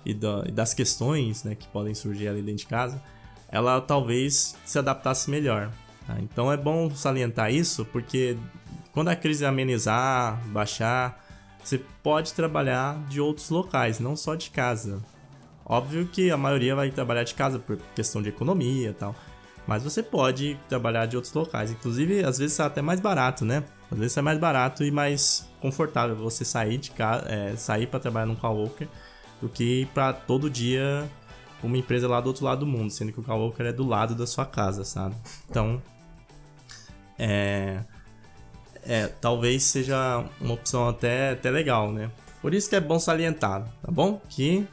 e, 0.05 0.11
e 0.11 0.51
das 0.51 0.73
questões 0.73 1.43
né, 1.43 1.55
que 1.55 1.67
podem 1.67 1.93
surgir 1.93 2.27
ali 2.27 2.41
dentro 2.41 2.59
de 2.59 2.67
casa, 2.67 3.01
ela 3.49 3.79
talvez 3.79 4.55
se 4.65 4.79
adaptasse 4.79 5.29
melhor. 5.29 5.71
Tá? 6.07 6.17
Então 6.19 6.51
é 6.51 6.57
bom 6.57 6.89
salientar 6.93 7.53
isso, 7.53 7.85
porque 7.85 8.37
quando 8.91 9.09
a 9.09 9.15
crise 9.15 9.45
amenizar, 9.45 10.41
baixar, 10.47 11.23
você 11.63 11.79
pode 12.01 12.33
trabalhar 12.33 12.97
de 13.07 13.21
outros 13.21 13.49
locais, 13.49 13.99
não 13.99 14.15
só 14.15 14.35
de 14.35 14.49
casa. 14.49 15.01
Óbvio 15.65 16.05
que 16.07 16.29
a 16.29 16.37
maioria 16.37 16.75
vai 16.75 16.91
trabalhar 16.91 17.23
de 17.23 17.33
casa 17.33 17.57
por 17.57 17.77
questão 17.95 18.21
de 18.21 18.29
economia 18.29 18.89
e 18.89 18.93
tal. 18.93 19.15
Mas 19.65 19.81
você 19.81 20.03
pode 20.03 20.59
trabalhar 20.67 21.05
de 21.05 21.15
outros 21.15 21.33
locais. 21.33 21.71
Inclusive, 21.71 22.23
às 22.23 22.37
vezes 22.37 22.59
é 22.59 22.63
até 22.63 22.81
mais 22.81 22.99
barato, 22.99 23.45
né? 23.45 23.63
Às 23.89 23.97
vezes 23.97 24.17
é 24.17 24.21
mais 24.21 24.37
barato 24.37 24.83
e 24.83 24.91
mais 24.91 25.49
confortável 25.61 26.15
você 26.17 26.43
sair 26.43 26.77
de 26.77 26.91
casa, 26.91 27.25
é, 27.29 27.55
sair 27.55 27.87
para 27.87 27.99
trabalhar 27.99 28.25
num 28.25 28.35
coworker 28.35 28.89
do 29.43 29.49
que 29.49 29.85
para 29.93 30.13
todo 30.13 30.49
dia 30.49 31.09
uma 31.61 31.77
empresa 31.77 32.07
lá 32.07 32.19
do 32.21 32.27
outro 32.27 32.45
lado 32.45 32.61
do 32.61 32.65
mundo, 32.65 32.91
sendo 32.91 33.11
que 33.11 33.19
o 33.19 33.23
coworker 33.23 33.65
é 33.65 33.73
do 33.73 33.85
lado 33.85 34.15
da 34.15 34.25
sua 34.25 34.45
casa, 34.45 34.83
sabe? 34.83 35.15
Então, 35.49 35.81
é, 37.17 37.83
é 38.83 39.07
talvez 39.07 39.63
seja 39.63 40.25
uma 40.41 40.53
opção 40.53 40.87
até, 40.87 41.31
até 41.31 41.49
legal, 41.49 41.91
né? 41.91 42.09
Por 42.41 42.53
isso 42.53 42.69
que 42.69 42.75
é 42.75 42.81
bom 42.81 42.99
salientar, 42.99 43.65
tá 43.81 43.91
bom? 43.91 44.21
Que 44.29 44.67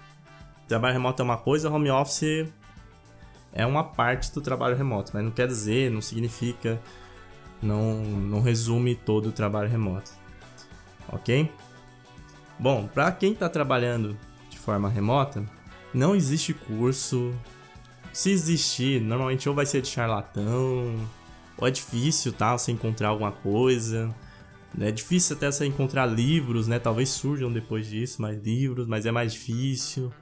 trabalho 0.67 0.95
remoto 0.95 1.23
é 1.23 1.25
uma 1.25 1.37
coisa, 1.37 1.71
home 1.71 1.91
office 1.91 2.49
é 3.53 3.67
uma 3.67 3.83
parte 3.83 4.33
do 4.33 4.41
trabalho 4.41 4.77
remoto, 4.77 5.11
mas 5.13 5.25
não 5.25 5.33
quer 5.33 5.49
dizer, 5.49 5.91
não 5.91 6.01
significa, 6.01 6.81
não, 7.61 8.03
não 8.03 8.41
resume 8.41 8.95
todo 8.95 9.31
o 9.31 9.33
trabalho 9.33 9.69
remoto. 9.69 10.13
Ok? 11.09 11.51
Bom, 12.59 12.87
para 12.87 13.11
quem 13.11 13.33
está 13.33 13.49
trabalhando 13.49 14.17
forma 14.61 14.89
remota, 14.89 15.45
não 15.93 16.15
existe 16.15 16.55
curso. 16.55 17.35
Se 18.13 18.31
existir, 18.31 19.01
normalmente 19.01 19.49
ou 19.49 19.55
vai 19.55 19.67
ser 19.67 19.83
de 19.83 19.89
charlatão, 19.89 20.95
ou 21.57 21.67
é 21.67 21.71
difícil, 21.71 22.33
tá? 22.33 22.57
Você 22.57 22.73
encontrar 22.73 23.09
alguma 23.09 23.33
coisa. 23.33 24.15
É 24.81 24.91
difícil 24.91 25.37
até 25.37 25.51
você 25.51 25.67
encontrar 25.67 26.07
livros, 26.07 26.69
né? 26.69 26.79
Talvez 26.79 27.09
surjam 27.11 27.53
depois 27.53 27.87
disso 27.87 28.23
mais 28.23 28.41
livros, 28.41 28.87
mas 28.87 29.07
é 29.07 29.11
mais 29.11 29.33
difícil 29.33 30.13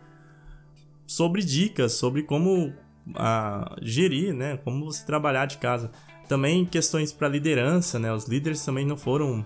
sobre 1.09 1.42
dicas 1.42 1.95
sobre 1.95 2.23
como 2.23 2.73
a, 3.14 3.75
gerir, 3.80 4.35
né? 4.35 4.59
Como 4.59 4.85
você 4.85 5.04
trabalhar 5.04 5.47
de 5.47 5.59
casa. 5.59 5.90
Também 6.28 6.66
questões 6.66 7.11
para 7.11 7.26
liderança, 7.26 7.99
né? 7.99 8.12
Os 8.12 8.26
líderes 8.26 8.62
também 8.62 8.87
não 8.87 8.97
foram 8.97 9.45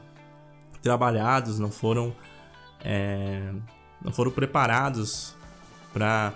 trabalhados, 0.82 1.60
não 1.60 1.70
foram 1.70 2.14
é, 2.84 3.54
não 4.04 4.12
foram 4.12 4.30
preparados 4.30 5.34
para 5.92 6.34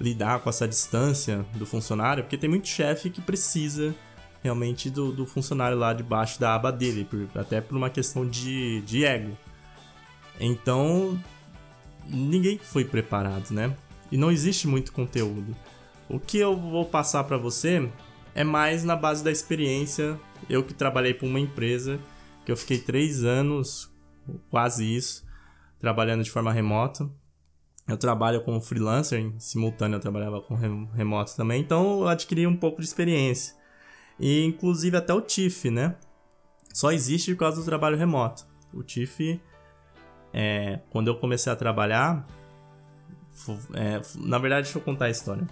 lidar 0.00 0.40
com 0.40 0.50
essa 0.50 0.68
distância 0.68 1.44
do 1.54 1.66
funcionário, 1.66 2.22
porque 2.22 2.38
tem 2.38 2.48
muito 2.48 2.68
chefe 2.68 3.10
que 3.10 3.20
precisa 3.20 3.94
realmente 4.42 4.88
do, 4.88 5.10
do, 5.10 5.26
funcionário 5.26 5.76
lá 5.76 5.92
debaixo 5.92 6.38
da 6.40 6.54
aba 6.54 6.70
dele, 6.70 7.04
por, 7.04 7.28
até 7.34 7.60
por 7.60 7.76
uma 7.76 7.90
questão 7.90 8.26
de, 8.26 8.80
de 8.82 9.04
ego. 9.04 9.36
Então, 10.38 11.18
ninguém 12.06 12.58
foi 12.58 12.84
preparado, 12.84 13.50
né? 13.50 13.74
e 14.10 14.16
não 14.16 14.30
existe 14.30 14.66
muito 14.66 14.92
conteúdo. 14.92 15.56
O 16.08 16.18
que 16.18 16.38
eu 16.38 16.56
vou 16.56 16.84
passar 16.86 17.24
para 17.24 17.36
você 17.36 17.88
é 18.34 18.42
mais 18.42 18.84
na 18.84 18.96
base 18.96 19.22
da 19.22 19.30
experiência. 19.30 20.18
Eu 20.48 20.62
que 20.62 20.72
trabalhei 20.72 21.12
para 21.12 21.26
uma 21.26 21.40
empresa, 21.40 22.00
que 22.44 22.52
eu 22.52 22.56
fiquei 22.56 22.78
três 22.78 23.24
anos, 23.24 23.90
quase 24.50 24.84
isso, 24.84 25.24
trabalhando 25.78 26.22
de 26.22 26.30
forma 26.30 26.52
remota. 26.52 27.08
Eu 27.86 27.96
trabalho 27.96 28.42
como 28.42 28.60
freelancer, 28.60 29.18
em 29.18 29.38
simultâneo 29.38 29.96
eu 29.96 30.00
trabalhava 30.00 30.42
com 30.42 30.54
remoto 30.54 31.34
também, 31.34 31.62
então 31.62 32.00
eu 32.00 32.08
adquiri 32.08 32.46
um 32.46 32.56
pouco 32.56 32.80
de 32.80 32.86
experiência. 32.86 33.54
E 34.20 34.44
inclusive 34.44 34.96
até 34.96 35.14
o 35.14 35.20
TIFF, 35.20 35.70
né? 35.70 35.96
Só 36.72 36.92
existe 36.92 37.32
por 37.32 37.40
causa 37.40 37.60
do 37.60 37.64
trabalho 37.64 37.96
remoto. 37.96 38.46
O 38.74 38.82
TIFF, 38.82 39.40
é, 40.32 40.80
quando 40.90 41.08
eu 41.08 41.16
comecei 41.16 41.50
a 41.50 41.56
trabalhar, 41.56 42.26
é, 43.74 44.00
na 44.16 44.38
verdade, 44.38 44.64
deixa 44.64 44.78
eu 44.78 44.82
contar 44.82 45.06
a 45.06 45.10
história. 45.10 45.46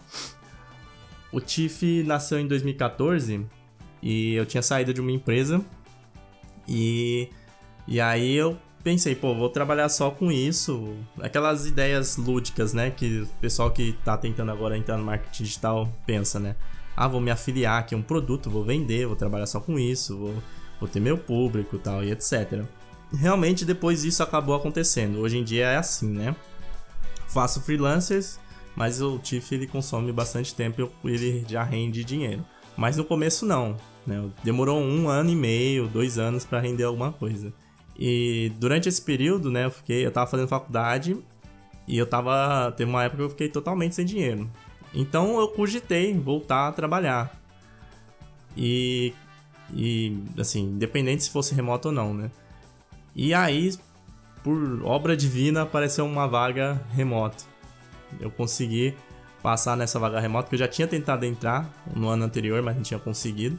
O 1.33 1.40
Tiff 1.40 2.02
nasceu 2.04 2.38
em 2.38 2.47
2014 2.47 3.47
e 4.02 4.35
eu 4.35 4.47
tinha 4.47 4.62
saído 4.62 4.95
de 4.95 5.00
uma 5.00 5.11
empresa 5.11 5.64
e, 6.66 7.28
e 7.87 8.00
aí 8.00 8.35
eu 8.35 8.59
pensei, 8.86 9.16
pô, 9.16 9.34
vou 9.34 9.48
trabalhar 9.48 9.88
só 9.88 10.12
com 10.12 10.30
isso. 10.30 10.94
Aquelas 11.20 11.66
ideias 11.66 12.16
lúdicas, 12.16 12.72
né? 12.72 12.88
Que 12.88 13.22
o 13.22 13.26
pessoal 13.40 13.68
que 13.72 13.94
tá 14.04 14.16
tentando 14.16 14.52
agora 14.52 14.78
entrar 14.78 14.96
no 14.96 15.02
marketing 15.02 15.42
digital 15.42 15.92
pensa, 16.06 16.38
né? 16.38 16.54
Ah, 16.96 17.08
vou 17.08 17.20
me 17.20 17.32
afiliar 17.32 17.80
aqui 17.80 17.96
a 17.96 17.98
um 17.98 18.02
produto, 18.02 18.48
vou 18.48 18.62
vender, 18.62 19.04
vou 19.04 19.16
trabalhar 19.16 19.46
só 19.46 19.58
com 19.58 19.76
isso, 19.76 20.16
vou, 20.16 20.34
vou 20.78 20.88
ter 20.88 21.00
meu 21.00 21.18
público 21.18 21.80
tal, 21.80 22.04
e 22.04 22.12
etc. 22.12 22.62
Realmente 23.12 23.64
depois 23.64 24.04
isso 24.04 24.22
acabou 24.22 24.54
acontecendo. 24.54 25.18
Hoje 25.18 25.38
em 25.38 25.42
dia 25.42 25.66
é 25.66 25.76
assim, 25.76 26.08
né? 26.08 26.36
faço 27.26 27.60
freelancers, 27.60 28.38
mas 28.76 29.02
o 29.02 29.18
TIFF 29.18 29.52
ele 29.56 29.66
consome 29.66 30.12
bastante 30.12 30.54
tempo 30.54 30.88
e 31.02 31.08
ele 31.10 31.44
já 31.48 31.64
rende 31.64 32.04
dinheiro. 32.04 32.44
Mas 32.76 32.96
no 32.96 33.04
começo 33.04 33.44
não. 33.44 33.76
Né? 34.06 34.30
Demorou 34.44 34.80
um 34.80 35.08
ano 35.08 35.30
e 35.30 35.34
meio, 35.34 35.88
dois 35.88 36.18
anos 36.18 36.44
para 36.44 36.60
render 36.60 36.84
alguma 36.84 37.10
coisa. 37.10 37.52
E 37.98 38.52
durante 38.58 38.88
esse 38.88 39.00
período, 39.00 39.50
né, 39.50 39.64
eu 39.64 39.70
fiquei, 39.70 40.04
eu 40.04 40.10
tava 40.10 40.30
fazendo 40.30 40.48
faculdade 40.48 41.16
e 41.88 41.96
eu 41.96 42.06
tava, 42.06 42.72
teve 42.76 42.90
uma 42.90 43.04
época 43.04 43.18
que 43.18 43.24
eu 43.24 43.30
fiquei 43.30 43.48
totalmente 43.48 43.94
sem 43.94 44.04
dinheiro. 44.04 44.50
Então 44.94 45.38
eu 45.38 45.48
cogitei 45.48 46.14
voltar 46.14 46.68
a 46.68 46.72
trabalhar. 46.72 47.34
E 48.56 49.14
e 49.72 50.16
assim, 50.38 50.62
independente 50.62 51.24
se 51.24 51.30
fosse 51.30 51.54
remoto 51.54 51.88
ou 51.88 51.94
não, 51.94 52.14
né? 52.14 52.30
E 53.14 53.34
aí, 53.34 53.72
por 54.44 54.82
obra 54.84 55.16
divina, 55.16 55.62
apareceu 55.62 56.04
uma 56.04 56.26
vaga 56.26 56.80
remoto. 56.92 57.44
Eu 58.20 58.30
consegui 58.30 58.94
passar 59.42 59.76
nessa 59.76 59.98
vaga 59.98 60.20
remota, 60.20 60.44
porque 60.44 60.56
eu 60.56 60.60
já 60.60 60.68
tinha 60.68 60.86
tentado 60.86 61.24
entrar 61.24 61.68
no 61.94 62.08
ano 62.08 62.24
anterior, 62.24 62.62
mas 62.62 62.76
não 62.76 62.82
tinha 62.82 63.00
conseguido. 63.00 63.58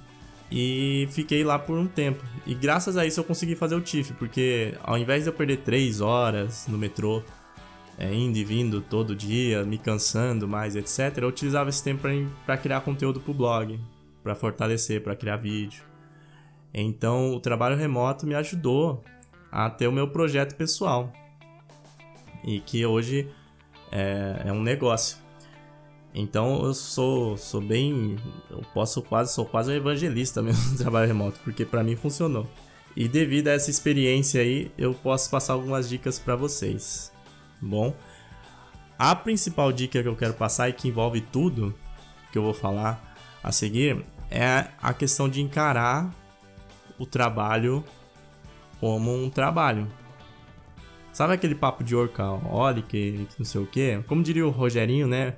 E 0.50 1.08
fiquei 1.12 1.44
lá 1.44 1.60
por 1.60 1.78
um 1.78 1.88
tempo. 1.88 2.24
E 2.46 2.54
graças 2.54 2.96
a 2.96 3.06
isso 3.06 3.20
eu 3.20 3.24
consegui 3.24 3.56
fazer 3.56 3.76
o 3.76 3.82
TIFF, 3.82 4.14
porque 4.14 4.74
ao 4.82 4.98
invés 4.98 5.24
de 5.24 5.30
eu 5.30 5.34
perder 5.34 5.58
3 5.58 6.00
horas 6.00 6.68
no 6.68 6.78
metrô, 6.78 7.22
é, 7.98 8.14
indo 8.14 8.38
e 8.38 8.44
vindo 8.44 8.80
todo 8.82 9.16
dia, 9.16 9.64
me 9.66 9.78
cansando 9.78 10.48
mais, 10.48 10.76
etc., 10.76 11.18
eu 11.18 11.28
utilizava 11.28 11.70
esse 11.70 11.84
tempo 11.84 12.04
para 12.46 12.58
criar 12.58 12.82
conteúdo 12.82 13.20
pro 13.20 13.34
blog, 13.34 13.80
para 14.24 14.36
fortalecer, 14.36 15.02
para 15.02 15.16
criar 15.16 15.38
vídeo. 15.38 15.84
Então 16.74 17.34
o 17.34 17.40
trabalho 17.40 17.76
remoto 17.76 18.26
me 18.26 18.36
ajudou 18.36 19.04
a 19.52 19.70
ter 19.70 19.88
o 19.88 19.92
meu 19.92 20.10
projeto 20.10 20.56
pessoal 20.56 21.12
e 22.44 22.60
que 22.60 22.86
hoje 22.86 23.28
é, 23.92 24.44
é 24.46 24.52
um 24.52 24.62
negócio. 24.62 25.18
Então 26.14 26.64
eu 26.66 26.74
sou, 26.74 27.38
sou 27.38 27.62
bem, 27.62 28.16
eu 28.50 28.62
posso 28.74 29.02
quase, 29.02 29.34
sou 29.34 29.46
quase 29.46 29.72
um 29.72 29.76
evangelista 29.76 30.42
mesmo 30.42 30.72
no 30.72 30.78
trabalho 30.78 31.08
remoto, 31.08 31.40
porque 31.44 31.66
para 31.66 31.84
mim 31.84 31.96
funcionou. 31.96 32.48
E 32.96 33.08
devido 33.08 33.50
a 33.50 33.52
essa 33.52 33.70
experiência 33.70 34.42
aí, 34.42 34.72
eu 34.78 34.94
posso 34.94 35.30
passar 35.30 35.54
algumas 35.54 35.88
dicas 35.88 36.18
para 36.18 36.36
vocês. 36.36 37.12
Bom, 37.62 37.94
a 38.98 39.16
principal 39.16 39.72
dica 39.72 40.02
que 40.02 40.08
eu 40.08 40.16
quero 40.16 40.34
passar 40.34 40.70
e 40.70 40.74
que 40.74 40.88
envolve 40.88 41.22
tudo 41.22 41.76
que 42.32 42.38
eu 42.38 42.44
vou 42.44 42.54
falar 42.54 43.16
a 43.44 43.52
seguir 43.52 44.04
é 44.32 44.68
a 44.82 44.94
questão 44.94 45.30
de 45.30 45.42
encarar 45.42 46.12
o 46.98 47.06
trabalho 47.06 47.84
como 48.80 49.14
um 49.14 49.30
trabalho. 49.30 49.88
Sabe 51.14 51.34
aquele 51.34 51.56
papo 51.56 51.84
de 51.84 51.96
workaholic, 51.96 52.88
que 52.88 53.28
não 53.38 53.46
sei 53.46 53.62
o 53.62 53.66
quê? 53.66 54.04
Como 54.08 54.22
diria 54.24 54.46
o 54.46 54.52
Rogerinho, 54.52 55.08
né? 55.08 55.36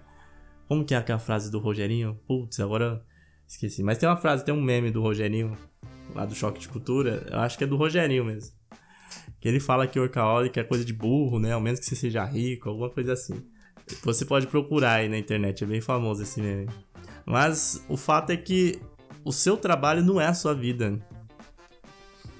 Como 0.69 0.85
que 0.85 0.93
é 0.93 0.97
aquela 0.97 1.17
frase 1.17 1.49
do 1.49 1.57
Rogerinho? 1.57 2.19
Putz, 2.27 2.59
agora 2.59 3.03
esqueci. 3.47 3.81
Mas 3.81 3.97
tem 3.97 4.07
uma 4.07 4.15
frase, 4.15 4.45
tem 4.45 4.53
um 4.53 4.61
meme 4.61 4.91
do 4.91 5.01
Rogerinho, 5.01 5.57
lá 6.13 6.25
do 6.25 6.35
Choque 6.35 6.59
de 6.59 6.69
Cultura. 6.69 7.25
Eu 7.27 7.39
acho 7.39 7.57
que 7.57 7.63
é 7.63 7.67
do 7.67 7.75
Rogerinho 7.75 8.23
mesmo. 8.23 8.55
Que 9.41 9.47
ele 9.47 9.59
fala 9.59 9.87
que 9.87 9.99
workaholic 9.99 10.59
é 10.59 10.63
coisa 10.63 10.85
de 10.85 10.93
burro, 10.93 11.39
né? 11.39 11.53
Ao 11.53 11.59
menos 11.59 11.79
que 11.79 11.87
você 11.87 11.95
seja 11.95 12.23
rico, 12.23 12.69
alguma 12.69 12.87
coisa 12.91 13.13
assim. 13.13 13.43
Você 14.03 14.23
pode 14.25 14.45
procurar 14.45 14.97
aí 14.97 15.09
na 15.09 15.17
internet, 15.17 15.63
é 15.63 15.67
bem 15.67 15.81
famoso 15.81 16.21
esse 16.21 16.39
meme. 16.39 16.69
Mas 17.25 17.83
o 17.89 17.97
fato 17.97 18.29
é 18.29 18.37
que 18.37 18.79
o 19.25 19.31
seu 19.31 19.57
trabalho 19.57 20.03
não 20.03 20.21
é 20.21 20.27
a 20.27 20.35
sua 20.35 20.53
vida. 20.53 21.03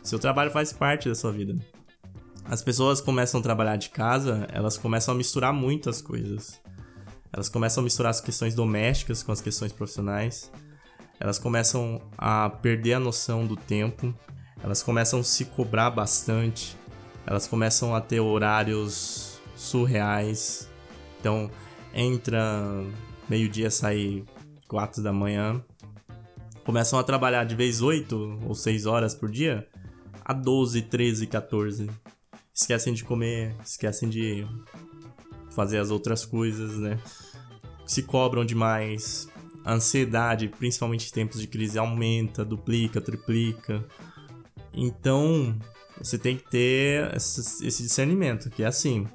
Seu 0.04 0.20
trabalho 0.20 0.52
faz 0.52 0.72
parte 0.72 1.10
da 1.10 1.16
sua 1.16 1.32
vida. 1.32 1.56
As 2.46 2.62
pessoas 2.62 3.02
começam 3.02 3.40
a 3.40 3.44
trabalhar 3.44 3.78
de 3.78 3.90
casa, 3.90 4.48
elas 4.52 4.78
começam 4.78 5.16
a 5.16 5.18
misturar 5.18 5.52
muitas 5.52 6.00
coisas. 6.00 6.62
Elas 7.32 7.50
começam 7.50 7.82
a 7.82 7.84
misturar 7.84 8.10
as 8.10 8.22
questões 8.22 8.56
domésticas 8.56 9.22
com 9.22 9.32
as 9.32 9.42
questões 9.42 9.72
profissionais. 9.72 10.52
Elas 11.20 11.38
começam 11.38 12.02
a 12.18 12.50
perder 12.50 12.94
a 12.94 13.00
noção 13.00 13.46
do 13.46 13.56
tempo. 13.56 14.14
Elas 14.64 14.82
começam 14.82 15.20
a 15.20 15.24
se 15.24 15.46
cobrar 15.46 15.90
bastante. 15.90 16.76
Elas 17.26 17.48
começam 17.48 17.96
a 17.96 18.02
ter 18.02 18.20
horários 18.20 19.40
surreais. 19.56 20.70
Então, 21.20 21.52
entra 21.94 22.42
meio-dia, 23.30 23.70
sai 23.70 24.24
quatro 24.68 25.04
da 25.04 25.12
manhã. 25.12 25.64
Começam 26.66 26.98
a 26.98 27.04
trabalhar 27.04 27.44
de 27.44 27.56
vez 27.56 27.82
oito 27.82 28.40
ou 28.48 28.56
seis 28.56 28.86
horas 28.86 29.14
por 29.14 29.30
dia 29.30 29.68
a 30.24 30.34
12, 30.34 30.84
13, 30.84 31.28
14. 31.28 31.90
Esquecem 32.54 32.94
de 32.94 33.04
comer, 33.04 33.56
esquecem 33.64 34.10
de 34.10 34.46
fazer 35.56 35.80
as 35.80 35.90
outras 35.90 36.26
coisas, 36.26 36.78
né? 36.78 37.00
Se 37.90 38.04
cobram 38.04 38.46
demais. 38.46 39.28
A 39.66 39.74
ansiedade, 39.74 40.48
principalmente 40.48 41.10
em 41.10 41.12
tempos 41.12 41.42
de 41.42 41.48
crise, 41.48 41.80
aumenta, 41.80 42.46
duplica, 42.46 43.02
triplica. 43.02 43.84
Então, 44.72 45.58
você 45.98 46.16
tem 46.16 46.38
que 46.38 46.48
ter 46.48 47.12
esse 47.16 47.82
discernimento, 47.82 48.48
que 48.52 48.62
é 48.62 48.68
assim. 48.68 49.08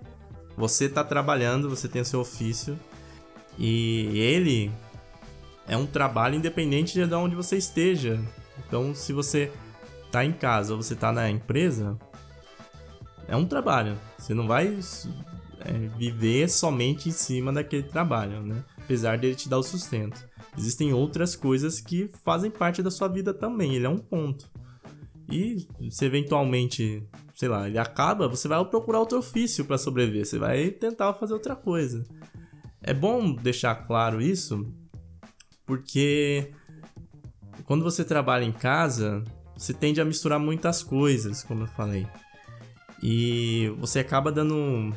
Você 0.56 0.86
está 0.86 1.04
trabalhando, 1.04 1.70
você 1.70 1.86
tem 1.86 2.02
o 2.02 2.04
seu 2.04 2.18
ofício, 2.18 2.76
e 3.56 4.18
ele 4.18 4.72
é 5.68 5.76
um 5.76 5.86
trabalho 5.86 6.34
independente 6.34 6.94
de 6.94 7.14
onde 7.14 7.36
você 7.36 7.56
esteja. 7.56 8.20
Então, 8.66 8.92
se 8.92 9.12
você 9.12 9.52
tá 10.10 10.24
em 10.24 10.32
casa 10.32 10.74
ou 10.74 10.82
você 10.82 10.96
tá 10.96 11.12
na 11.12 11.30
empresa, 11.30 11.96
é 13.28 13.36
um 13.36 13.46
trabalho. 13.46 13.96
Você 14.18 14.34
não 14.34 14.48
vai 14.48 14.76
é, 15.64 15.72
viver 15.96 16.48
somente 16.48 17.08
em 17.08 17.12
cima 17.12 17.52
daquele 17.52 17.84
trabalho, 17.84 18.42
né? 18.42 18.62
Apesar 18.78 19.18
dele 19.18 19.34
te 19.34 19.48
dar 19.48 19.58
o 19.58 19.62
sustento. 19.62 20.22
Existem 20.56 20.92
outras 20.92 21.34
coisas 21.34 21.80
que 21.80 22.08
fazem 22.22 22.50
parte 22.50 22.82
da 22.82 22.90
sua 22.90 23.08
vida 23.08 23.32
também. 23.32 23.74
Ele 23.74 23.86
é 23.86 23.88
um 23.88 23.98
ponto. 23.98 24.50
E 25.30 25.66
se 25.90 26.04
eventualmente, 26.04 27.02
sei 27.34 27.48
lá, 27.48 27.66
ele 27.66 27.78
acaba, 27.78 28.28
você 28.28 28.46
vai 28.46 28.62
procurar 28.64 29.00
outro 29.00 29.18
ofício 29.18 29.64
para 29.64 29.78
sobreviver. 29.78 30.26
Você 30.26 30.38
vai 30.38 30.70
tentar 30.70 31.14
fazer 31.14 31.32
outra 31.32 31.56
coisa. 31.56 32.04
É 32.82 32.92
bom 32.92 33.34
deixar 33.34 33.74
claro 33.86 34.20
isso, 34.20 34.70
porque 35.64 36.50
quando 37.64 37.82
você 37.82 38.04
trabalha 38.04 38.44
em 38.44 38.52
casa, 38.52 39.24
você 39.56 39.72
tende 39.72 40.00
a 40.00 40.04
misturar 40.04 40.38
muitas 40.38 40.82
coisas, 40.82 41.42
como 41.42 41.62
eu 41.62 41.66
falei. 41.68 42.06
E 43.02 43.74
você 43.78 44.00
acaba 44.00 44.30
dando 44.30 44.92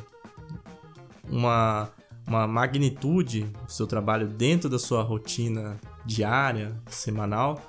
uma, 1.30 1.90
uma 2.26 2.46
magnitude 2.46 3.42
do 3.42 3.72
seu 3.72 3.86
trabalho 3.86 4.28
dentro 4.28 4.68
da 4.68 4.78
sua 4.78 5.02
rotina 5.02 5.78
diária, 6.04 6.74
semanal, 6.88 7.60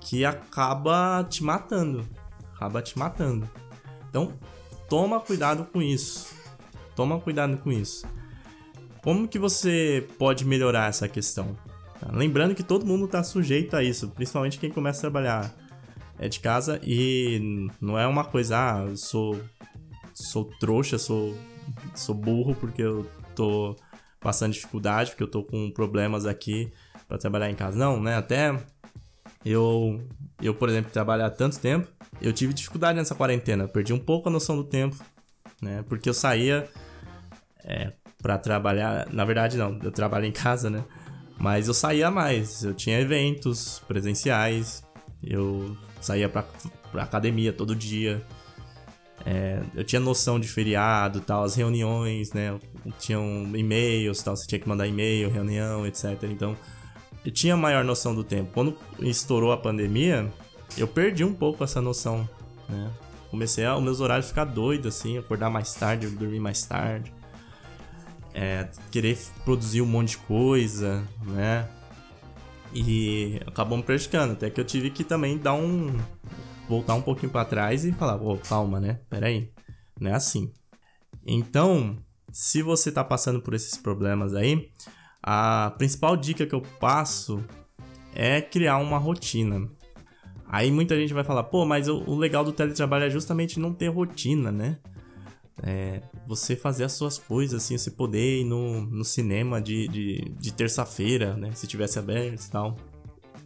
que 0.00 0.24
acaba 0.24 1.24
te 1.28 1.42
matando. 1.42 2.06
Acaba 2.54 2.80
te 2.80 2.98
matando. 2.98 3.48
Então, 4.08 4.32
toma 4.88 5.20
cuidado 5.20 5.64
com 5.64 5.82
isso. 5.82 6.34
Toma 6.94 7.20
cuidado 7.20 7.58
com 7.58 7.70
isso. 7.70 8.06
Como 9.02 9.28
que 9.28 9.38
você 9.38 10.06
pode 10.18 10.44
melhorar 10.44 10.88
essa 10.88 11.06
questão? 11.06 11.56
Lembrando 12.12 12.54
que 12.54 12.62
todo 12.62 12.86
mundo 12.86 13.06
está 13.06 13.22
sujeito 13.22 13.76
a 13.76 13.82
isso, 13.82 14.08
principalmente 14.08 14.58
quem 14.58 14.70
começa 14.70 14.98
a 14.98 15.00
trabalhar 15.02 15.54
é 16.18 16.28
de 16.28 16.40
casa 16.40 16.80
e 16.82 17.68
não 17.80 17.98
é 17.98 18.06
uma 18.06 18.24
coisa, 18.24 18.56
ah, 18.56 18.86
eu 18.88 18.96
sou, 18.96 19.40
sou 20.14 20.44
trouxa, 20.58 20.98
sou, 20.98 21.34
sou 21.96 22.14
burro 22.14 22.54
porque 22.54 22.82
eu 22.82 23.08
tô 23.34 23.76
passando 24.20 24.52
dificuldade, 24.52 25.10
porque 25.10 25.22
eu 25.22 25.30
tô 25.30 25.42
com 25.42 25.70
problemas 25.70 26.26
aqui 26.26 26.72
para 27.08 27.18
trabalhar 27.18 27.50
em 27.50 27.54
casa. 27.54 27.76
Não, 27.76 28.00
né? 28.00 28.16
Até 28.16 28.58
eu, 29.44 30.00
eu, 30.42 30.54
por 30.54 30.68
exemplo, 30.68 30.90
trabalhar 30.90 31.30
tanto 31.30 31.58
tempo, 31.58 31.88
eu 32.20 32.32
tive 32.32 32.52
dificuldade 32.52 32.98
nessa 32.98 33.14
quarentena, 33.14 33.68
perdi 33.68 33.92
um 33.92 33.98
pouco 33.98 34.28
a 34.28 34.32
noção 34.32 34.56
do 34.56 34.64
tempo, 34.64 34.96
né? 35.60 35.84
Porque 35.88 36.08
eu 36.08 36.14
saía 36.14 36.68
é, 37.64 37.92
para 38.22 38.38
trabalhar, 38.38 39.06
na 39.12 39.24
verdade 39.24 39.56
não, 39.56 39.78
eu 39.82 39.92
trabalho 39.92 40.24
em 40.24 40.32
casa, 40.32 40.68
né? 40.70 40.84
Mas 41.38 41.68
eu 41.68 41.74
saía 41.74 42.10
mais, 42.10 42.64
eu 42.64 42.72
tinha 42.72 42.98
eventos 42.98 43.80
presenciais, 43.86 44.82
eu 45.22 45.76
saía 46.00 46.28
pra 46.28 46.44
academia 46.94 47.52
todo 47.52 47.76
dia. 47.76 48.24
É, 49.24 49.62
eu 49.74 49.82
tinha 49.82 50.00
noção 50.00 50.38
de 50.38 50.46
feriado 50.46 51.20
tal, 51.20 51.44
as 51.44 51.54
reuniões, 51.54 52.32
né? 52.32 52.58
Tinham 52.98 53.22
e-mails 53.56 54.22
tal, 54.22 54.36
você 54.36 54.46
tinha 54.46 54.58
que 54.58 54.68
mandar 54.68 54.86
e-mail, 54.86 55.30
reunião, 55.30 55.86
etc. 55.86 56.22
Então, 56.24 56.56
eu 57.24 57.32
tinha 57.32 57.56
maior 57.56 57.84
noção 57.84 58.14
do 58.14 58.22
tempo. 58.22 58.50
Quando 58.52 58.76
estourou 59.00 59.50
a 59.50 59.56
pandemia, 59.56 60.30
eu 60.76 60.86
perdi 60.86 61.24
um 61.24 61.34
pouco 61.34 61.64
essa 61.64 61.80
noção, 61.80 62.28
né? 62.68 62.90
Comecei 63.30 63.64
a 63.64 63.76
os 63.76 63.82
meus 63.82 64.00
horários 64.00 64.28
ficar 64.28 64.44
doido, 64.44 64.88
assim, 64.88 65.18
acordar 65.18 65.50
mais 65.50 65.74
tarde, 65.74 66.06
dormir 66.06 66.38
mais 66.38 66.64
tarde. 66.64 67.12
É, 68.32 68.68
querer 68.90 69.18
produzir 69.44 69.82
um 69.82 69.86
monte 69.86 70.10
de 70.10 70.18
coisa, 70.18 71.02
né? 71.24 71.68
E 72.72 73.40
acabou 73.46 73.78
me 73.78 73.82
prejudicando, 73.82 74.32
até 74.32 74.50
que 74.50 74.60
eu 74.60 74.64
tive 74.64 74.90
que 74.90 75.02
também 75.02 75.38
dar 75.38 75.54
um. 75.54 75.96
Voltar 76.68 76.94
um 76.94 77.02
pouquinho 77.02 77.30
para 77.30 77.44
trás 77.44 77.84
e 77.84 77.92
falar, 77.92 78.20
ô, 78.20 78.34
oh, 78.34 78.38
calma, 78.38 78.80
né? 78.80 79.00
Pera 79.08 79.26
aí. 79.26 79.50
Não 80.00 80.10
é 80.10 80.14
assim. 80.14 80.52
Então, 81.24 81.96
se 82.32 82.62
você 82.62 82.92
tá 82.92 83.02
passando 83.02 83.40
por 83.40 83.54
esses 83.54 83.76
problemas 83.76 84.34
aí, 84.34 84.70
a 85.22 85.74
principal 85.78 86.16
dica 86.16 86.46
que 86.46 86.54
eu 86.54 86.62
passo 86.78 87.42
é 88.14 88.40
criar 88.40 88.78
uma 88.78 88.98
rotina. 88.98 89.68
Aí 90.48 90.70
muita 90.70 90.96
gente 90.96 91.12
vai 91.12 91.24
falar, 91.24 91.44
pô, 91.44 91.64
mas 91.64 91.88
o, 91.88 91.98
o 92.06 92.16
legal 92.16 92.44
do 92.44 92.52
teletrabalho 92.52 93.04
é 93.04 93.10
justamente 93.10 93.58
não 93.58 93.74
ter 93.74 93.88
rotina, 93.88 94.52
né? 94.52 94.78
É, 95.62 96.02
você 96.26 96.54
fazer 96.54 96.84
as 96.84 96.92
suas 96.92 97.18
coisas, 97.18 97.62
assim, 97.62 97.76
você 97.76 97.90
poder 97.90 98.42
ir 98.42 98.44
no, 98.44 98.82
no 98.82 99.04
cinema 99.04 99.60
de, 99.60 99.88
de, 99.88 100.18
de 100.38 100.52
terça-feira, 100.52 101.36
né? 101.36 101.52
Se 101.54 101.66
tivesse 101.66 101.98
aberto 101.98 102.44
e 102.44 102.50
tal. 102.50 102.76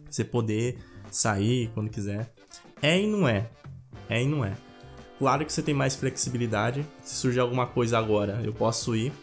Você 0.09 0.23
poder 0.23 0.77
sair 1.09 1.71
quando 1.73 1.89
quiser. 1.89 2.33
É 2.81 2.99
e 2.99 3.07
não 3.07 3.27
é. 3.27 3.49
É 4.09 4.21
e 4.21 4.27
não 4.27 4.43
é. 4.43 4.55
Claro 5.19 5.45
que 5.45 5.53
você 5.53 5.61
tem 5.61 5.73
mais 5.73 5.95
flexibilidade. 5.95 6.85
Se 7.03 7.15
surgir 7.15 7.39
alguma 7.39 7.67
coisa 7.67 7.97
agora, 7.97 8.41
eu 8.43 8.53
posso 8.53 8.95
ir. 8.95 9.13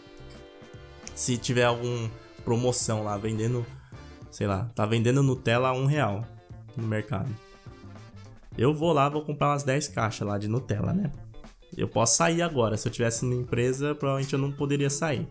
Se 1.15 1.37
tiver 1.37 1.65
alguma 1.65 2.11
promoção 2.45 3.03
lá, 3.03 3.17
vendendo, 3.17 3.67
sei 4.31 4.47
lá, 4.47 4.71
tá 4.75 4.87
vendendo 4.87 5.23
Nutella 5.23 5.69
a 5.69 5.73
um 5.73 5.87
real 5.87 6.25
no 6.77 6.87
mercado. 6.87 7.35
Eu 8.57 8.73
vou 8.73 8.93
lá, 8.93 9.09
vou 9.09 9.23
comprar 9.23 9.49
umas 9.49 9.65
10 9.65 9.89
caixas 9.89 10.27
lá 10.27 10.39
de 10.39 10.49
Nutella, 10.49 10.93
né? 10.93 11.11
Eu 11.77 11.89
posso 11.89 12.17
sair 12.17 12.43
agora. 12.43 12.77
Se 12.77 12.89
eu 12.89 12.93
tivesse 12.93 13.25
na 13.25 13.35
empresa, 13.35 13.95
provavelmente 13.95 14.33
eu 14.33 14.39
não 14.39 14.51
poderia 14.51 14.91
sair. 14.91 15.29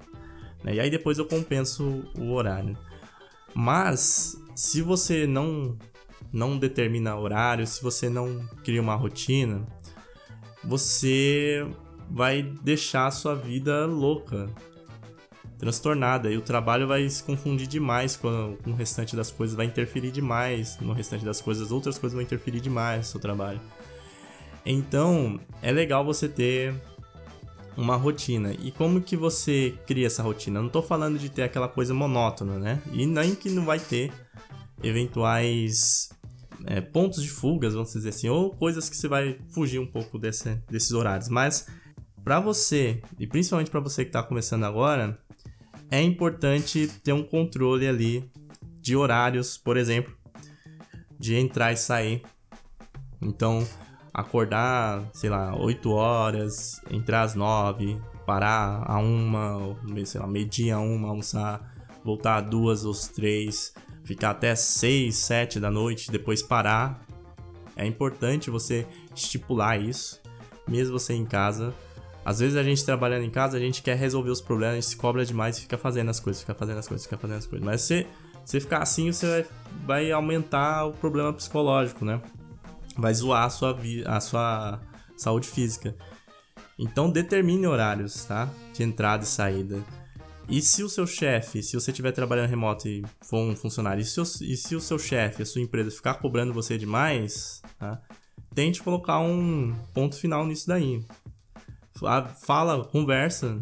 Né? 0.63 0.76
E 0.76 0.80
aí 0.80 0.90
depois 0.90 1.18
eu 1.18 1.26
compenso 1.26 2.04
o 2.18 2.32
horário. 2.32 2.78
Mas 3.54 4.38
se 4.56 4.82
você 4.82 5.26
não 5.26 5.78
não 6.32 6.58
determina 6.58 7.16
horário, 7.16 7.66
se 7.66 7.82
você 7.82 8.10
não 8.10 8.46
cria 8.63 8.82
uma 8.82 8.96
rotina, 8.96 9.66
você 10.63 11.66
vai 12.10 12.42
deixar 12.42 13.08
a 13.08 13.12
sua 13.12 13.36
vida 13.36 13.86
louca, 13.86 14.50
transtornada. 15.58 16.32
E 16.32 16.38
o 16.38 16.42
trabalho 16.42 16.88
vai 16.88 17.08
se 17.10 17.24
confundir 17.24 17.68
demais 17.68 18.16
com, 18.16 18.58
o 18.66 18.74
restante 18.74 19.16
das 19.16 19.32
coisas, 19.32 19.56
vai 19.56 19.66
interferir 19.66 20.12
demais 20.12 20.78
no 20.80 20.94
restante 20.94 21.26
das 21.26 21.42
coisas, 21.42 21.72
outras 21.72 21.98
coisas 21.98 22.13
vão 22.13 22.22
interferir 22.22 22.60
demais 22.60 23.00
no 23.00 23.04
seu 23.06 23.20
trabalho. 23.20 23.60
Então, 24.66 25.40
é 25.62 25.72
legal 25.72 26.04
você 26.04 26.28
ter 26.28 26.76
uma 27.78 27.96
rotina. 27.96 28.54
E 28.54 28.72
como 28.72 29.00
que 29.00 29.16
você 29.16 29.76
cria 29.86 30.08
essa 30.08 30.24
rotina? 30.24 30.60
Eu 30.60 30.63
não 30.63 30.70
tô 30.70 30.82
falando 30.82 31.18
de 31.18 31.30
ter 31.30 31.44
aquela 31.44 31.68
coisa 31.68 31.94
monótona, 31.94 32.58
né? 32.58 32.82
E 32.92 33.06
nem 33.06 33.36
que 33.36 33.50
não 33.50 33.63
vai 33.63 33.80
ter 33.80 34.12
eventuais 34.84 36.10
é, 36.65 36.82
pontos 36.82 37.22
de 37.22 37.30
fugas, 37.30 37.74
vamos 37.74 37.93
dizer 37.93 38.10
assim, 38.10 38.30
ou 38.30 38.52
coisas 38.52 38.89
que 38.89 38.98
você 38.98 39.08
vai 39.08 39.39
fugir 39.50 39.80
um 39.80 39.86
pouco 39.86 40.17
desse, 40.17 40.56
desses 40.70 40.91
horários. 40.91 41.30
Mas 41.30 41.67
para 42.24 42.39
você, 42.39 43.02
e 43.20 43.26
principalmente 43.26 43.72
para 43.72 43.80
você 43.80 44.04
que 44.04 44.10
está 44.10 44.22
começando 44.24 44.63
agora, 44.63 45.17
é 45.89 46.02
importante 46.02 46.88
ter 47.04 47.13
um 47.13 47.24
controle 47.24 47.88
ali 47.88 48.30
de 48.82 48.96
horários, 48.96 49.58
por 49.58 49.78
exemplo, 49.78 50.13
de 51.17 51.36
entrar 51.36 51.72
e 51.72 51.78
sair. 51.78 52.22
Então, 53.22 53.65
acordar, 54.13 55.10
sei 55.13 55.30
lá, 55.30 55.56
8 55.56 55.89
horas, 55.89 56.82
entrar 56.89 57.22
às 57.22 57.36
9, 57.36 58.00
parar 58.26 58.84
a 58.86 58.98
uma, 58.98 59.78
sei 60.06 60.20
lá, 60.20 60.28
meio-dia 60.28 60.76
a 60.76 60.80
uma, 60.80 61.10
almoçar, 61.10 61.74
voltar 62.04 62.38
a 62.38 62.41
duas 62.41 62.84
ou 62.84 62.93
três, 63.15 63.74
ficar 64.08 64.32
até 64.32 64.56
6, 64.56 65.15
7 65.15 65.60
da 65.60 65.70
noite, 65.70 66.10
depois 66.10 66.41
parar. 66.41 67.06
É 67.76 67.86
importante 67.86 68.50
você 68.50 68.88
estipular 69.15 69.80
isso, 69.80 70.20
mesmo 70.67 70.98
você 70.98 71.13
em 71.13 71.26
casa. 71.26 71.74
Às 72.26 72.39
vezes 72.39 72.58
a 72.58 72.63
gente 72.63 72.84
trabalhando 72.84 73.24
em 73.24 73.30
casa, 73.30 73.58
a 73.58 73.60
gente 73.60 73.84
quer 73.84 73.96
resolver 73.96 74.32
os 74.32 74.41
problemas, 74.41 74.74
a 74.74 74.76
gente 74.82 74.88
se 74.88 74.98
cobra 74.98 75.26
demais 75.26 75.58
e 75.58 75.62
fica 75.62 75.78
fazendo 75.78 76.10
as 76.10 76.20
coisas, 76.20 76.41
fica 76.41 76.56
fazendo 76.56 76.80
as 76.80 76.88
coisas, 76.88 77.06
fica 77.06 77.17
fazendo 77.17 77.38
as 77.38 77.46
coisas. 77.46 77.65
Mas 77.65 77.82
se 77.82 78.08
você 78.43 78.60
ficar 78.60 78.80
assim, 78.80 79.12
você 79.12 79.28
vai, 79.28 79.46
vai 79.86 80.12
aumentar 80.12 80.86
o 80.86 80.93
problema 80.93 81.32
psicológico, 81.32 82.04
né? 82.04 82.22
vai 82.98 83.13
zoar 83.13 83.46
a 83.46 83.50
sua, 83.50 83.78
a 84.06 84.20
sua 84.20 84.80
saúde 85.15 85.48
física. 85.48 85.96
Então 86.78 87.10
determine 87.10 87.67
horários, 87.67 88.26
tá? 88.26 88.50
De 88.74 88.84
entrada 88.84 89.24
e 89.24 89.28
saída. 89.28 89.84
E 90.50 90.62
se 90.62 90.82
o 90.82 90.90
seu 90.90 91.06
chefe, 91.06 91.62
se 91.62 91.74
você 91.76 91.92
estiver 91.92 92.12
trabalhando 92.14 92.50
remoto 92.50 92.88
e 92.88 93.04
for 93.22 93.40
um 93.40 93.56
funcionário, 93.56 94.02
e 94.02 94.06
se, 94.06 94.20
o, 94.20 94.24
e 94.24 94.56
se 94.56 94.76
o 94.76 94.80
seu 94.80 94.98
chefe, 94.98 95.44
a 95.44 95.46
sua 95.46 95.62
empresa 95.62 95.92
ficar 95.92 96.16
cobrando 96.16 96.54
você 96.54 96.78
demais, 96.78 97.62
tá? 97.78 98.02
Tente 98.56 98.82
colocar 98.82 99.20
um 99.20 99.76
ponto 99.94 100.16
final 100.16 100.46
nisso 100.46 100.68
daí. 100.68 101.06
Fala, 102.42 102.86
conversa, 102.86 103.62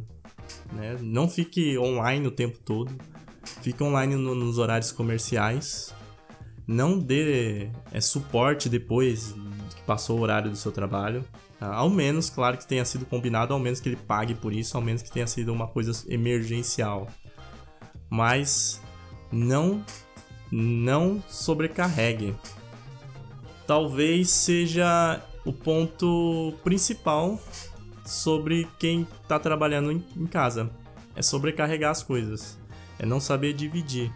né? 0.74 0.98
Não 1.02 1.28
fique 1.28 1.78
online 1.78 2.28
o 2.28 2.32
tempo 2.32 2.60
todo. 2.60 2.93
Fique 3.62 3.82
online 3.84 4.15
no, 4.15 4.36
nos 4.36 4.58
horários 4.58 4.91
comerciais, 4.91 5.93
não 6.67 6.98
dê 6.98 7.69
é, 7.91 8.02
suporte 8.02 8.69
depois 8.69 9.34
que 9.76 9.82
passou 9.84 10.19
o 10.19 10.21
horário 10.21 10.50
do 10.50 10.56
seu 10.56 10.71
trabalho. 10.71 11.24
Tá? 11.65 11.73
Ao 11.73 11.89
menos, 11.89 12.30
claro 12.30 12.58
que 12.58 12.67
tenha 12.67 12.86
sido 12.86 13.08
combinado, 13.08 13.51
ao 13.51 13.60
menos 13.60 13.80
que 13.80 13.89
ele 13.89 13.95
pague 13.95 14.36
por 14.36 14.54
isso, 14.54 14.78
ao 14.78 14.84
menos 14.84 15.01
que 15.01 15.12
tenha 15.12 15.25
sido 15.25 15.51
uma 15.51 15.67
coisa 15.67 15.91
emergencial. 16.08 17.08
Mas 18.08 18.80
não 19.32 19.84
não 20.51 21.23
sobrecarregue. 21.28 22.36
Talvez 23.65 24.30
seja 24.30 25.19
o 25.43 25.51
ponto 25.51 26.54
principal 26.63 27.39
sobre 28.06 28.67
quem 28.78 29.08
está 29.23 29.39
trabalhando 29.39 29.91
em 29.91 30.28
casa. 30.28 30.69
É 31.15 31.23
sobrecarregar 31.23 31.89
as 31.89 32.04
coisas. 32.04 32.60
É 32.99 33.08
não 33.08 33.19
saber 33.19 33.54
dividir. 33.54 34.13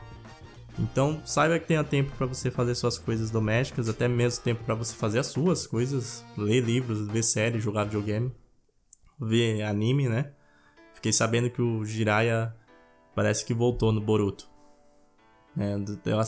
Então, 0.79 1.21
saiba 1.25 1.59
que 1.59 1.67
tenha 1.67 1.83
tempo 1.83 2.11
para 2.15 2.25
você 2.25 2.49
fazer 2.49 2.73
suas 2.73 2.97
coisas 2.97 3.29
domésticas, 3.29 3.89
até 3.89 4.07
mesmo 4.07 4.41
tempo 4.43 4.63
para 4.63 4.73
você 4.73 4.95
fazer 4.95 5.19
as 5.19 5.27
suas 5.27 5.67
coisas, 5.67 6.25
ler 6.37 6.61
livros, 6.61 7.05
ver 7.07 7.21
séries, 7.21 7.61
jogar 7.61 7.83
videogame, 7.83 8.31
ver 9.19 9.63
anime, 9.63 10.07
né? 10.07 10.31
Fiquei 10.93 11.11
sabendo 11.11 11.49
que 11.49 11.61
o 11.61 11.83
Jiraiya 11.83 12.55
parece 13.13 13.45
que 13.45 13.53
voltou 13.53 13.91
no 13.91 13.99
Boruto. 13.99 14.49
É, 15.57 15.73
eu, 16.05 16.19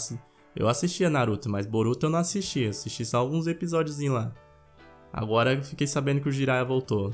eu 0.56 0.68
assistia 0.68 1.10
Naruto, 1.10 1.50
mas 1.50 1.66
Boruto 1.66 2.08
eu 2.08 2.10
não 2.10 2.20
assistia, 2.20 2.72
assisti 2.72 3.06
só 3.06 3.20
alguns 3.20 3.48
episódios 3.48 4.00
lá. 4.00 4.34
Agora 5.14 5.54
eu 5.54 5.64
fiquei 5.64 5.88
sabendo 5.88 6.20
que 6.20 6.28
o 6.28 6.32
Jiraiya 6.32 6.66
voltou. 6.66 7.14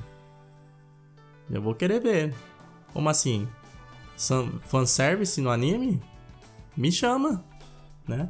Eu 1.50 1.62
vou 1.62 1.76
querer 1.76 2.00
ver. 2.00 2.34
Como 2.94 3.10
assim? 3.10 3.48
Fanservice 4.62 5.40
no 5.40 5.52
anime? 5.52 6.02
Me 6.78 6.92
chama, 6.92 7.44
né? 8.08 8.30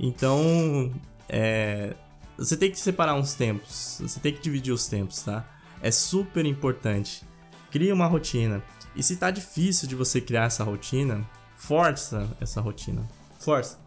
Então, 0.00 0.92
é, 1.28 1.94
você 2.36 2.56
tem 2.56 2.70
que 2.70 2.78
separar 2.78 3.14
uns 3.14 3.34
tempos, 3.34 3.98
você 4.00 4.18
tem 4.18 4.32
que 4.32 4.40
dividir 4.40 4.72
os 4.72 4.86
tempos, 4.88 5.22
tá? 5.22 5.44
É 5.82 5.90
super 5.90 6.46
importante. 6.46 7.22
Cria 7.70 7.92
uma 7.92 8.06
rotina. 8.06 8.62
E 8.96 9.02
se 9.02 9.16
tá 9.16 9.30
difícil 9.30 9.86
de 9.86 9.94
você 9.94 10.20
criar 10.20 10.44
essa 10.44 10.64
rotina, 10.64 11.28
força 11.54 12.28
essa 12.40 12.60
rotina. 12.60 13.06
Força. 13.38 13.78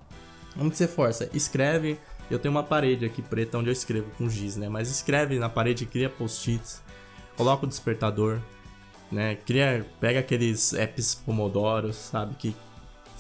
Que 0.54 0.64
você 0.64 0.88
força? 0.88 1.30
Escreve. 1.34 2.00
Eu 2.30 2.40
tenho 2.40 2.54
uma 2.54 2.64
parede 2.64 3.06
aqui 3.06 3.22
preta 3.22 3.58
onde 3.58 3.70
eu 3.70 3.74
escrevo 3.74 4.10
com 4.18 4.30
giz, 4.30 4.56
né? 4.56 4.70
Mas 4.70 4.90
escreve 4.90 5.38
na 5.40 5.50
parede, 5.50 5.86
cria 5.86 6.10
post-its, 6.10 6.82
coloca 7.36 7.66
o 7.66 7.68
despertador, 7.68 8.40
né? 9.12 9.36
Cria, 9.36 9.86
pega 10.00 10.20
aqueles 10.20 10.74
apps 10.74 11.16
Pomodoro, 11.16 11.92
sabe? 11.92 12.36
Que 12.36 12.56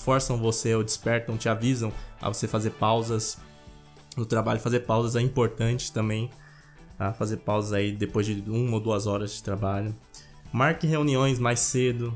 forçam 0.01 0.37
você 0.37 0.75
ou 0.75 0.83
despertam, 0.83 1.37
te 1.37 1.47
avisam 1.47 1.93
a 2.21 2.27
você 2.27 2.47
fazer 2.47 2.71
pausas 2.71 3.37
no 4.17 4.25
trabalho. 4.25 4.59
Fazer 4.59 4.81
pausas 4.81 5.15
é 5.15 5.21
importante 5.21 5.91
também, 5.91 6.29
tá? 6.97 7.13
Fazer 7.13 7.37
pausas 7.37 7.73
aí 7.73 7.91
depois 7.91 8.25
de 8.25 8.43
uma 8.47 8.73
ou 8.73 8.79
duas 8.79 9.07
horas 9.07 9.31
de 9.31 9.43
trabalho. 9.43 9.95
Marque 10.51 10.85
reuniões 10.85 11.39
mais 11.39 11.59
cedo. 11.59 12.13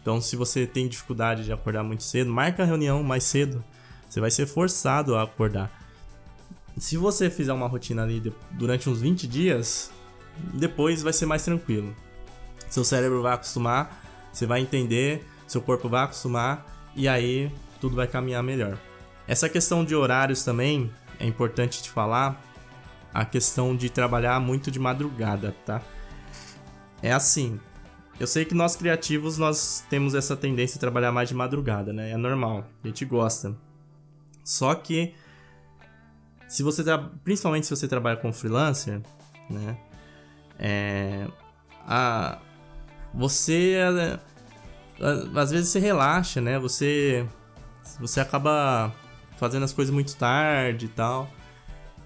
Então, 0.00 0.20
se 0.20 0.34
você 0.34 0.66
tem 0.66 0.88
dificuldade 0.88 1.44
de 1.44 1.52
acordar 1.52 1.84
muito 1.84 2.02
cedo, 2.02 2.30
marque 2.30 2.60
a 2.60 2.64
reunião 2.64 3.02
mais 3.02 3.22
cedo. 3.24 3.64
Você 4.08 4.20
vai 4.20 4.30
ser 4.30 4.46
forçado 4.46 5.14
a 5.14 5.22
acordar. 5.22 5.70
Se 6.76 6.96
você 6.96 7.30
fizer 7.30 7.52
uma 7.52 7.68
rotina 7.68 8.02
ali 8.02 8.32
durante 8.52 8.88
uns 8.88 9.00
20 9.00 9.28
dias, 9.28 9.90
depois 10.54 11.02
vai 11.02 11.12
ser 11.12 11.26
mais 11.26 11.44
tranquilo. 11.44 11.94
Seu 12.68 12.84
cérebro 12.84 13.22
vai 13.22 13.34
acostumar, 13.34 14.02
você 14.32 14.46
vai 14.46 14.60
entender, 14.60 15.24
seu 15.46 15.60
corpo 15.60 15.88
vai 15.88 16.04
acostumar 16.04 16.71
e 16.94 17.08
aí 17.08 17.52
tudo 17.80 17.96
vai 17.96 18.06
caminhar 18.06 18.42
melhor. 18.42 18.78
Essa 19.26 19.48
questão 19.48 19.84
de 19.84 19.94
horários 19.94 20.44
também 20.44 20.92
é 21.18 21.26
importante 21.26 21.82
te 21.82 21.90
falar, 21.90 22.40
a 23.12 23.24
questão 23.24 23.76
de 23.76 23.90
trabalhar 23.90 24.40
muito 24.40 24.70
de 24.70 24.78
madrugada, 24.78 25.54
tá? 25.66 25.82
É 27.02 27.12
assim, 27.12 27.60
eu 28.18 28.26
sei 28.26 28.44
que 28.44 28.54
nós 28.54 28.76
criativos 28.76 29.38
nós 29.38 29.84
temos 29.90 30.14
essa 30.14 30.36
tendência 30.36 30.76
a 30.76 30.80
trabalhar 30.80 31.12
mais 31.12 31.28
de 31.28 31.34
madrugada, 31.34 31.92
né? 31.92 32.10
É 32.10 32.16
normal, 32.16 32.64
a 32.82 32.86
gente 32.86 33.04
gosta. 33.04 33.56
Só 34.44 34.74
que 34.74 35.14
se 36.48 36.62
você 36.62 36.82
principalmente 37.24 37.66
se 37.66 37.74
você 37.74 37.88
trabalha 37.88 38.16
com 38.16 38.32
freelancer, 38.32 39.00
né? 39.48 39.76
É, 40.58 41.26
a, 41.86 42.38
você 43.12 43.76
às 45.34 45.50
vezes 45.50 45.68
você 45.68 45.78
relaxa, 45.78 46.40
né? 46.40 46.58
Você 46.58 47.26
você 48.00 48.20
acaba 48.20 48.92
fazendo 49.36 49.64
as 49.64 49.72
coisas 49.72 49.92
muito 49.92 50.16
tarde 50.16 50.86
e 50.86 50.88
tal. 50.88 51.28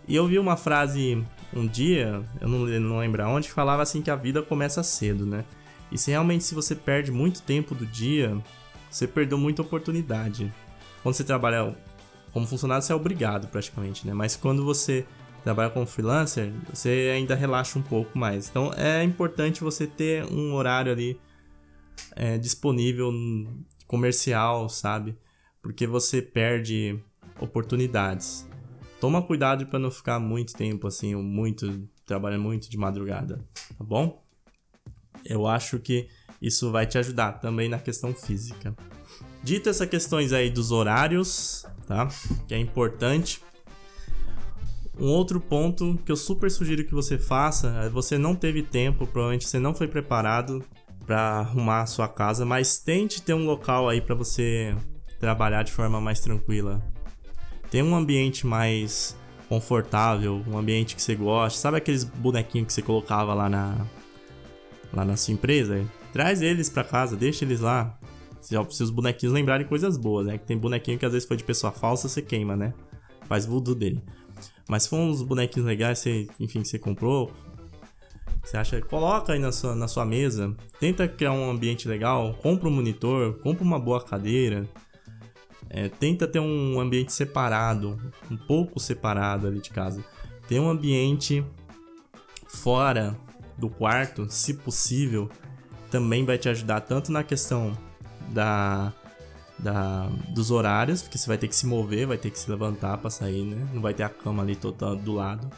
E 0.08 0.14
eu 0.14 0.26
vi 0.26 0.38
uma 0.38 0.56
frase 0.56 1.24
um 1.54 1.66
dia, 1.66 2.22
eu 2.40 2.48
não, 2.48 2.58
não 2.80 2.98
lembro 2.98 3.22
aonde, 3.22 3.50
falava 3.50 3.82
assim 3.82 4.02
que 4.02 4.10
a 4.10 4.16
vida 4.16 4.42
começa 4.42 4.82
cedo, 4.82 5.24
né? 5.24 5.44
E 5.90 5.98
se 5.98 6.10
realmente 6.10 6.44
se 6.44 6.54
você 6.54 6.74
perde 6.74 7.10
muito 7.10 7.42
tempo 7.42 7.74
do 7.74 7.86
dia, 7.86 8.36
você 8.90 9.06
perdeu 9.06 9.38
muita 9.38 9.62
oportunidade. 9.62 10.52
Quando 11.02 11.14
você 11.14 11.24
trabalha 11.24 11.76
como 12.32 12.46
funcionário, 12.46 12.82
você 12.82 12.92
é 12.92 12.96
obrigado 12.96 13.48
praticamente, 13.48 14.06
né? 14.06 14.12
Mas 14.12 14.36
quando 14.36 14.64
você 14.64 15.06
trabalha 15.44 15.70
como 15.70 15.86
freelancer, 15.86 16.52
você 16.72 17.12
ainda 17.14 17.34
relaxa 17.34 17.78
um 17.78 17.82
pouco 17.82 18.18
mais. 18.18 18.48
Então 18.48 18.72
é 18.76 19.02
importante 19.02 19.62
você 19.62 19.86
ter 19.86 20.24
um 20.24 20.54
horário 20.54 20.90
ali 20.90 21.20
é, 22.14 22.38
disponível 22.38 23.12
comercial, 23.86 24.68
sabe? 24.68 25.16
Porque 25.62 25.86
você 25.86 26.22
perde 26.22 26.98
oportunidades. 27.40 28.46
Toma 29.00 29.22
cuidado 29.22 29.66
para 29.66 29.78
não 29.78 29.90
ficar 29.90 30.18
muito 30.18 30.54
tempo 30.54 30.86
assim, 30.86 31.14
muito 31.14 31.88
trabalhando 32.04 32.42
muito 32.42 32.70
de 32.70 32.78
madrugada, 32.78 33.44
tá 33.76 33.84
bom? 33.84 34.24
Eu 35.24 35.46
acho 35.46 35.78
que 35.78 36.08
isso 36.40 36.70
vai 36.70 36.86
te 36.86 36.96
ajudar 36.98 37.32
também 37.32 37.68
na 37.68 37.78
questão 37.78 38.14
física. 38.14 38.74
Dito 39.42 39.68
essas 39.68 39.88
questões 39.88 40.32
aí 40.32 40.50
dos 40.50 40.70
horários, 40.70 41.66
tá? 41.86 42.08
Que 42.46 42.54
é 42.54 42.58
importante. 42.58 43.40
Um 44.98 45.08
outro 45.08 45.40
ponto 45.40 45.98
que 46.06 46.10
eu 46.10 46.16
super 46.16 46.50
sugiro 46.50 46.84
que 46.84 46.94
você 46.94 47.18
faça 47.18 47.68
é 47.84 47.88
você 47.88 48.16
não 48.16 48.34
teve 48.34 48.62
tempo, 48.62 49.06
provavelmente 49.06 49.46
você 49.46 49.58
não 49.58 49.74
foi 49.74 49.86
preparado 49.86 50.64
para 51.06 51.38
arrumar 51.38 51.82
a 51.82 51.86
sua 51.86 52.08
casa, 52.08 52.44
mas 52.44 52.78
tente 52.78 53.22
ter 53.22 53.32
um 53.32 53.46
local 53.46 53.88
aí 53.88 54.00
para 54.00 54.14
você 54.14 54.74
trabalhar 55.20 55.62
de 55.62 55.72
forma 55.72 56.00
mais 56.00 56.20
tranquila. 56.20 56.82
Tem 57.70 57.82
um 57.82 57.94
ambiente 57.94 58.46
mais 58.46 59.16
confortável, 59.48 60.42
um 60.46 60.58
ambiente 60.58 60.96
que 60.96 61.02
você 61.02 61.14
gosta. 61.14 61.58
Sabe 61.58 61.76
aqueles 61.78 62.04
bonequinhos 62.04 62.66
que 62.66 62.72
você 62.72 62.82
colocava 62.82 63.32
lá 63.32 63.48
na 63.48 63.86
lá 64.92 65.04
na 65.04 65.16
sua 65.16 65.34
empresa? 65.34 65.84
Traz 66.12 66.42
eles 66.42 66.68
para 66.68 66.82
casa, 66.84 67.16
deixa 67.16 67.44
eles 67.44 67.60
lá. 67.60 67.98
Se 68.40 68.56
os 68.56 68.90
bonequinhos 68.90 69.34
lembrarem 69.34 69.66
coisas 69.66 69.96
boas, 69.96 70.26
né? 70.26 70.38
Que 70.38 70.46
tem 70.46 70.56
bonequinho 70.56 70.98
que 70.98 71.06
às 71.06 71.12
vezes 71.12 71.26
foi 71.26 71.36
de 71.36 71.44
pessoa 71.44 71.72
falsa, 71.72 72.08
você 72.08 72.22
queima, 72.22 72.56
né? 72.56 72.74
Faz 73.28 73.44
voodoo 73.44 73.74
dele. 73.74 74.02
Mas 74.68 74.84
se 74.84 74.88
for 74.88 74.96
uns 74.96 75.22
bonequinhos 75.22 75.66
legais, 75.66 75.98
você, 75.98 76.26
enfim, 76.40 76.62
que 76.62 76.68
você 76.68 76.78
comprou, 76.78 77.32
você 78.46 78.56
acha, 78.56 78.80
coloca 78.80 79.32
aí 79.32 79.40
na 79.40 79.50
sua, 79.50 79.74
na 79.74 79.88
sua 79.88 80.04
mesa, 80.04 80.54
tenta 80.78 81.08
criar 81.08 81.32
um 81.32 81.50
ambiente 81.50 81.88
legal, 81.88 82.32
compra 82.34 82.68
um 82.68 82.70
monitor, 82.70 83.34
compra 83.40 83.64
uma 83.64 83.78
boa 83.78 84.00
cadeira, 84.00 84.64
é, 85.68 85.88
tenta 85.88 86.28
ter 86.28 86.38
um 86.38 86.78
ambiente 86.78 87.12
separado, 87.12 88.00
um 88.30 88.36
pouco 88.36 88.78
separado 88.78 89.48
ali 89.48 89.60
de 89.60 89.70
casa. 89.70 90.04
Tem 90.46 90.60
um 90.60 90.70
ambiente 90.70 91.44
fora 92.46 93.18
do 93.58 93.68
quarto, 93.68 94.30
se 94.30 94.54
possível, 94.54 95.28
também 95.90 96.24
vai 96.24 96.38
te 96.38 96.48
ajudar 96.48 96.82
tanto 96.82 97.10
na 97.10 97.24
questão 97.24 97.76
da, 98.28 98.92
da 99.58 100.06
dos 100.32 100.52
horários, 100.52 101.02
porque 101.02 101.18
você 101.18 101.26
vai 101.26 101.36
ter 101.36 101.48
que 101.48 101.56
se 101.56 101.66
mover, 101.66 102.06
vai 102.06 102.16
ter 102.16 102.30
que 102.30 102.38
se 102.38 102.48
levantar 102.48 102.96
para 102.98 103.10
sair, 103.10 103.44
né? 103.44 103.68
Não 103.74 103.82
vai 103.82 103.92
ter 103.92 104.04
a 104.04 104.08
cama 104.08 104.44
ali 104.44 104.54
toda 104.54 104.94
do 104.94 105.14
lado. 105.14 105.50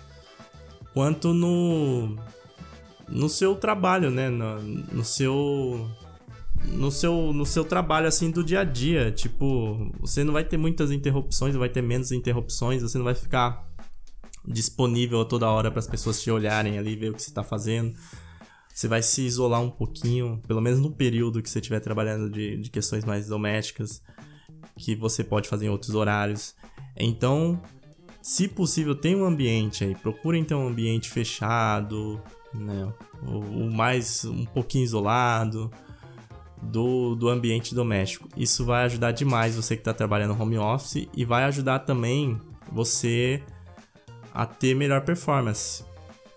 Quanto 0.95 1.35
no 1.35 2.17
no 3.09 3.29
seu 3.29 3.55
trabalho, 3.55 4.11
né? 4.11 4.29
No, 4.29 4.61
no 4.61 5.05
seu 5.05 5.89
no 6.65 6.91
seu 6.91 7.33
no 7.33 7.47
seu 7.47 7.65
trabalho 7.65 8.09
assim 8.09 8.31
do 8.31 8.43
dia 8.43 8.61
a 8.61 8.65
dia, 8.65 9.13
tipo, 9.13 9.93
você 10.01 10.25
não 10.25 10.33
vai 10.33 10.45
ter 10.45 10.57
muitas 10.57 10.91
interrupções, 10.91 11.55
vai 11.55 11.69
ter 11.69 11.83
menos 11.83 12.13
interrupções, 12.13 12.83
você 12.83 12.99
não 12.99 13.05
vai 13.05 13.15
ficar 13.15 13.67
disponível 14.47 15.25
toda 15.25 15.49
hora 15.49 15.71
para 15.71 15.79
as 15.79 15.87
pessoas 15.87 16.23
te 16.23 16.31
olharem 16.31 16.79
ali, 16.79 16.97
ver 16.97 17.11
o 17.11 17.15
que 17.15 17.23
você 17.23 17.31
está 17.31 17.43
fazendo. 17.43 17.95
Você 18.73 18.87
vai 18.87 19.03
se 19.03 19.23
isolar 19.23 19.61
um 19.61 19.71
pouquinho, 19.71 20.41
pelo 20.47 20.61
menos 20.61 20.79
no 20.79 20.91
período 20.91 21.43
que 21.43 21.51
você 21.51 21.59
estiver 21.59 21.81
trabalhando 21.81 22.31
de, 22.31 22.57
de 22.57 22.71
questões 22.71 23.05
mais 23.05 23.27
domésticas, 23.27 24.01
que 24.77 24.95
você 24.95 25.25
pode 25.25 25.49
fazer 25.49 25.67
em 25.67 25.69
outros 25.69 25.95
horários. 25.95 26.55
Então, 26.97 27.61
se 28.23 28.47
possível, 28.47 28.95
tenha 28.95 29.19
um 29.19 29.25
ambiente 29.25 29.85
aí. 29.85 29.95
Procure 29.97 30.39
então 30.39 30.65
um 30.65 30.69
ambiente 30.69 31.11
fechado, 31.11 32.23
né? 32.55 32.93
O, 33.23 33.39
o 33.39 33.73
mais 33.73 34.25
um 34.25 34.45
pouquinho 34.45 34.85
isolado 34.85 35.71
do, 36.63 37.15
do 37.15 37.29
ambiente 37.29 37.75
doméstico. 37.75 38.29
Isso 38.37 38.65
vai 38.65 38.85
ajudar 38.85 39.13
demais 39.13 39.57
você 39.57 39.77
que 39.77 39.81
está 39.81 39.95
trabalhando 39.95 40.41
home 40.41 40.59
office 40.59 41.09
e 41.15 41.25
vai 41.25 41.45
ajudar 41.45 41.81
também 41.81 42.41
você 42.71 43.43
a 44.33 44.47
ter 44.47 44.75
melhor 44.75 45.03
performance. 45.03 45.85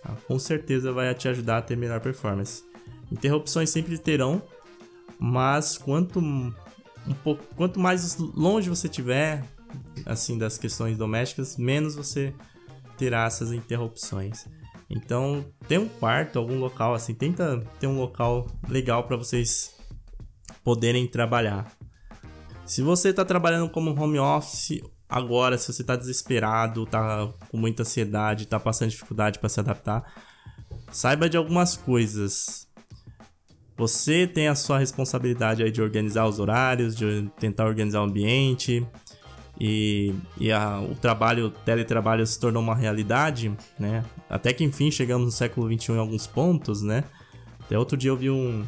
Tá? 0.02 0.16
Com 0.28 0.40
certeza 0.40 0.92
vai 0.92 1.14
te 1.14 1.28
ajudar 1.28 1.58
a 1.58 1.62
ter 1.62 1.76
melhor 1.76 2.00
performance. 2.00 2.64
Interrupções 3.12 3.70
sempre 3.70 3.98
terão, 3.98 4.42
mas 5.20 5.78
quanto 5.78 6.20
um 6.20 6.54
pouco, 7.24 7.44
quanto 7.56 7.80
mais 7.80 8.18
longe 8.18 8.70
você 8.70 8.88
tiver 8.88 9.44
assim 10.06 10.38
das 10.38 10.58
questões 10.58 10.98
domésticas, 10.98 11.58
menos 11.58 11.96
você 11.96 12.34
terá 12.98 13.26
essas 13.26 13.52
interrupções. 13.52 14.48
Então, 14.94 15.46
tem 15.68 15.78
um 15.78 15.88
quarto, 15.88 16.38
algum 16.38 16.60
local 16.60 16.94
assim, 16.94 17.14
tenta 17.14 17.64
ter 17.80 17.88
um 17.88 17.98
local 17.98 18.48
legal 18.68 19.04
para 19.06 19.16
vocês 19.16 19.74
poderem 20.64 21.08
trabalhar. 21.08 21.72
Se 22.66 22.82
você 22.82 23.10
está 23.10 23.24
trabalhando 23.24 23.70
como 23.70 23.98
home 23.98 24.20
office 24.20 24.82
agora, 25.08 25.58
se 25.58 25.72
você 25.72 25.82
está 25.82 25.96
desesperado, 25.96 26.84
está 26.84 27.28
com 27.50 27.58
muita 27.58 27.84
ansiedade, 27.84 28.44
está 28.44 28.60
passando 28.60 28.90
dificuldade 28.90 29.40
para 29.40 29.50
se 29.50 29.60
adaptar, 29.60 30.04
saiba 30.92 31.30
de 31.30 31.38
algumas 31.38 31.76
coisas. 31.78 32.68
Você 33.78 34.28
tem 34.28 34.48
a 34.48 34.56
sua 34.56 34.78
responsabilidade 34.78 35.64
aí 35.64 35.72
de 35.72 35.82
organizar 35.82 36.28
os 36.28 36.38
horários, 36.38 36.96
de 36.96 37.30
tentar 37.40 37.66
organizar 37.66 38.02
o 38.02 38.06
ambiente, 38.06 38.86
e, 39.64 40.16
e 40.40 40.52
a, 40.52 40.80
o 40.80 40.96
trabalho, 40.96 41.46
o 41.46 41.50
teletrabalho 41.52 42.26
se 42.26 42.40
tornou 42.40 42.64
uma 42.64 42.74
realidade, 42.74 43.56
né? 43.78 44.04
Até 44.28 44.52
que 44.54 44.64
enfim 44.64 44.90
chegamos 44.90 45.26
no 45.28 45.32
século 45.32 45.72
XXI 45.72 45.92
em 45.92 45.98
alguns 46.00 46.26
pontos, 46.26 46.82
né? 46.82 47.04
Até 47.60 47.78
outro 47.78 47.96
dia 47.96 48.10
eu 48.10 48.18
vi 48.18 48.32
um, 48.32 48.66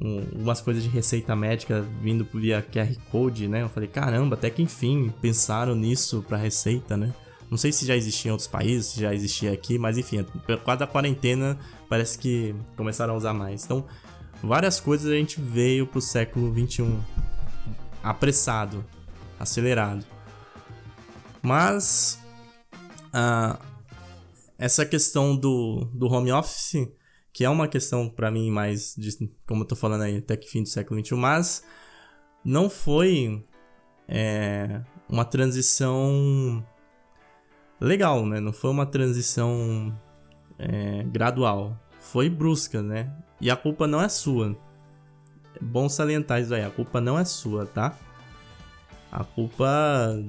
um, 0.00 0.20
umas 0.36 0.60
coisas 0.60 0.84
de 0.84 0.88
receita 0.88 1.34
médica 1.34 1.84
vindo 2.00 2.24
via 2.32 2.62
QR 2.62 2.94
Code, 3.10 3.48
né? 3.48 3.62
Eu 3.62 3.68
falei, 3.68 3.88
caramba, 3.88 4.36
até 4.36 4.48
que 4.48 4.62
enfim 4.62 5.12
pensaram 5.20 5.74
nisso 5.74 6.24
para 6.28 6.36
receita, 6.36 6.96
né? 6.96 7.12
Não 7.50 7.58
sei 7.58 7.72
se 7.72 7.84
já 7.84 7.96
existia 7.96 8.28
em 8.28 8.32
outros 8.32 8.46
países, 8.48 8.92
se 8.92 9.00
já 9.00 9.12
existia 9.12 9.52
aqui, 9.52 9.80
mas 9.80 9.98
enfim, 9.98 10.22
por 10.22 10.62
causa 10.62 10.78
da 10.78 10.86
quarentena 10.86 11.58
parece 11.88 12.16
que 12.16 12.54
começaram 12.76 13.14
a 13.14 13.16
usar 13.16 13.32
mais. 13.32 13.64
Então, 13.64 13.84
várias 14.40 14.78
coisas 14.78 15.10
a 15.10 15.16
gente 15.16 15.40
veio 15.40 15.88
pro 15.88 16.00
século 16.00 16.52
21 16.52 17.00
apressado, 18.00 18.84
acelerado. 19.40 20.14
Mas 21.46 22.20
uh, 23.14 23.56
essa 24.58 24.84
questão 24.84 25.36
do, 25.36 25.88
do 25.94 26.08
home 26.08 26.32
office, 26.32 26.88
que 27.32 27.44
é 27.44 27.48
uma 27.48 27.68
questão 27.68 28.08
para 28.08 28.32
mim 28.32 28.50
mais, 28.50 28.96
de, 28.98 29.30
como 29.46 29.62
eu 29.62 29.66
tô 29.68 29.76
falando 29.76 30.02
aí, 30.02 30.16
até 30.16 30.36
que 30.36 30.48
fim 30.48 30.64
do 30.64 30.68
século 30.68 30.98
XXI, 30.98 31.14
mas 31.14 31.62
não 32.44 32.68
foi 32.68 33.46
é, 34.08 34.80
uma 35.08 35.24
transição 35.24 36.66
legal, 37.80 38.26
né? 38.26 38.40
Não 38.40 38.52
foi 38.52 38.70
uma 38.72 38.84
transição 38.84 39.96
é, 40.58 41.04
gradual. 41.04 41.78
Foi 42.00 42.28
brusca, 42.28 42.82
né? 42.82 43.16
E 43.40 43.52
a 43.52 43.56
culpa 43.56 43.86
não 43.86 44.02
é 44.02 44.08
sua. 44.08 44.58
É 45.54 45.62
bom 45.62 45.88
salientar 45.88 46.40
isso 46.42 46.52
aí. 46.52 46.64
A 46.64 46.70
culpa 46.70 47.00
não 47.00 47.16
é 47.16 47.24
sua, 47.24 47.66
tá? 47.66 47.96
A 49.16 49.24
culpa 49.24 50.22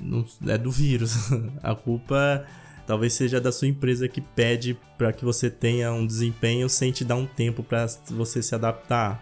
não 0.00 0.24
é 0.46 0.56
do 0.56 0.70
vírus. 0.70 1.32
A 1.64 1.74
culpa 1.74 2.46
talvez 2.86 3.12
seja 3.12 3.40
da 3.40 3.50
sua 3.50 3.66
empresa 3.66 4.06
que 4.06 4.20
pede 4.20 4.78
para 4.96 5.12
que 5.12 5.24
você 5.24 5.50
tenha 5.50 5.92
um 5.92 6.06
desempenho 6.06 6.68
sem 6.68 6.92
te 6.92 7.04
dar 7.04 7.16
um 7.16 7.26
tempo 7.26 7.60
para 7.64 7.86
você 8.08 8.40
se 8.40 8.54
adaptar. 8.54 9.20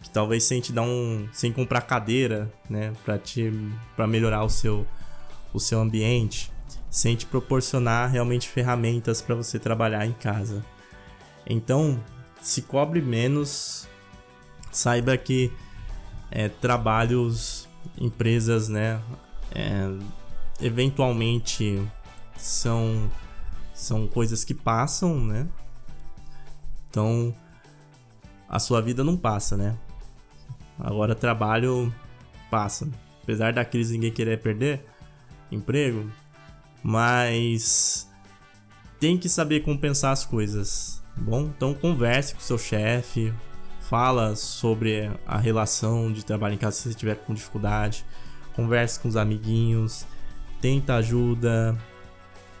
Que 0.00 0.08
talvez 0.08 0.44
sem 0.44 0.62
te 0.62 0.72
dar 0.72 0.80
um 0.80 1.28
sem 1.30 1.52
comprar 1.52 1.82
cadeira, 1.82 2.50
né, 2.70 2.94
para 3.04 3.18
te 3.18 3.52
para 3.94 4.06
melhorar 4.06 4.42
o 4.44 4.48
seu 4.48 4.86
o 5.52 5.60
seu 5.60 5.78
ambiente, 5.78 6.50
sem 6.88 7.16
te 7.16 7.26
proporcionar 7.26 8.10
realmente 8.10 8.48
ferramentas 8.48 9.20
para 9.20 9.34
você 9.34 9.58
trabalhar 9.58 10.06
em 10.06 10.12
casa. 10.12 10.64
Então, 11.46 12.02
se 12.40 12.62
cobre 12.62 13.02
menos, 13.02 13.86
saiba 14.70 15.18
que 15.18 15.52
é, 16.30 16.48
trabalhos 16.48 17.67
empresas, 17.96 18.68
né, 18.68 19.00
é, 19.54 19.88
eventualmente 20.60 21.82
são 22.36 23.10
são 23.74 24.08
coisas 24.08 24.44
que 24.44 24.54
passam, 24.54 25.24
né? 25.24 25.46
Então 26.90 27.34
a 28.48 28.58
sua 28.58 28.80
vida 28.82 29.04
não 29.04 29.16
passa, 29.16 29.56
né? 29.56 29.78
Agora 30.78 31.14
trabalho 31.14 31.92
passa. 32.50 32.88
Apesar 33.22 33.52
da 33.52 33.64
crise 33.64 33.94
ninguém 33.94 34.10
querer 34.10 34.40
perder 34.40 34.84
emprego, 35.50 36.10
mas 36.82 38.08
tem 38.98 39.16
que 39.16 39.28
saber 39.28 39.60
compensar 39.60 40.12
as 40.12 40.24
coisas, 40.24 41.02
tá 41.14 41.20
bom? 41.20 41.42
Então 41.42 41.72
converse 41.72 42.34
com 42.34 42.40
seu 42.40 42.58
chefe, 42.58 43.32
fala 43.88 44.36
sobre 44.36 45.10
a 45.26 45.38
relação 45.38 46.12
de 46.12 46.22
trabalho 46.22 46.54
em 46.54 46.58
casa 46.58 46.76
se 46.76 46.90
você 46.90 46.94
tiver 46.94 47.14
com 47.14 47.32
dificuldade, 47.32 48.04
converse 48.54 49.00
com 49.00 49.08
os 49.08 49.16
amiguinhos, 49.16 50.04
tenta 50.60 50.96
ajuda, 50.96 51.76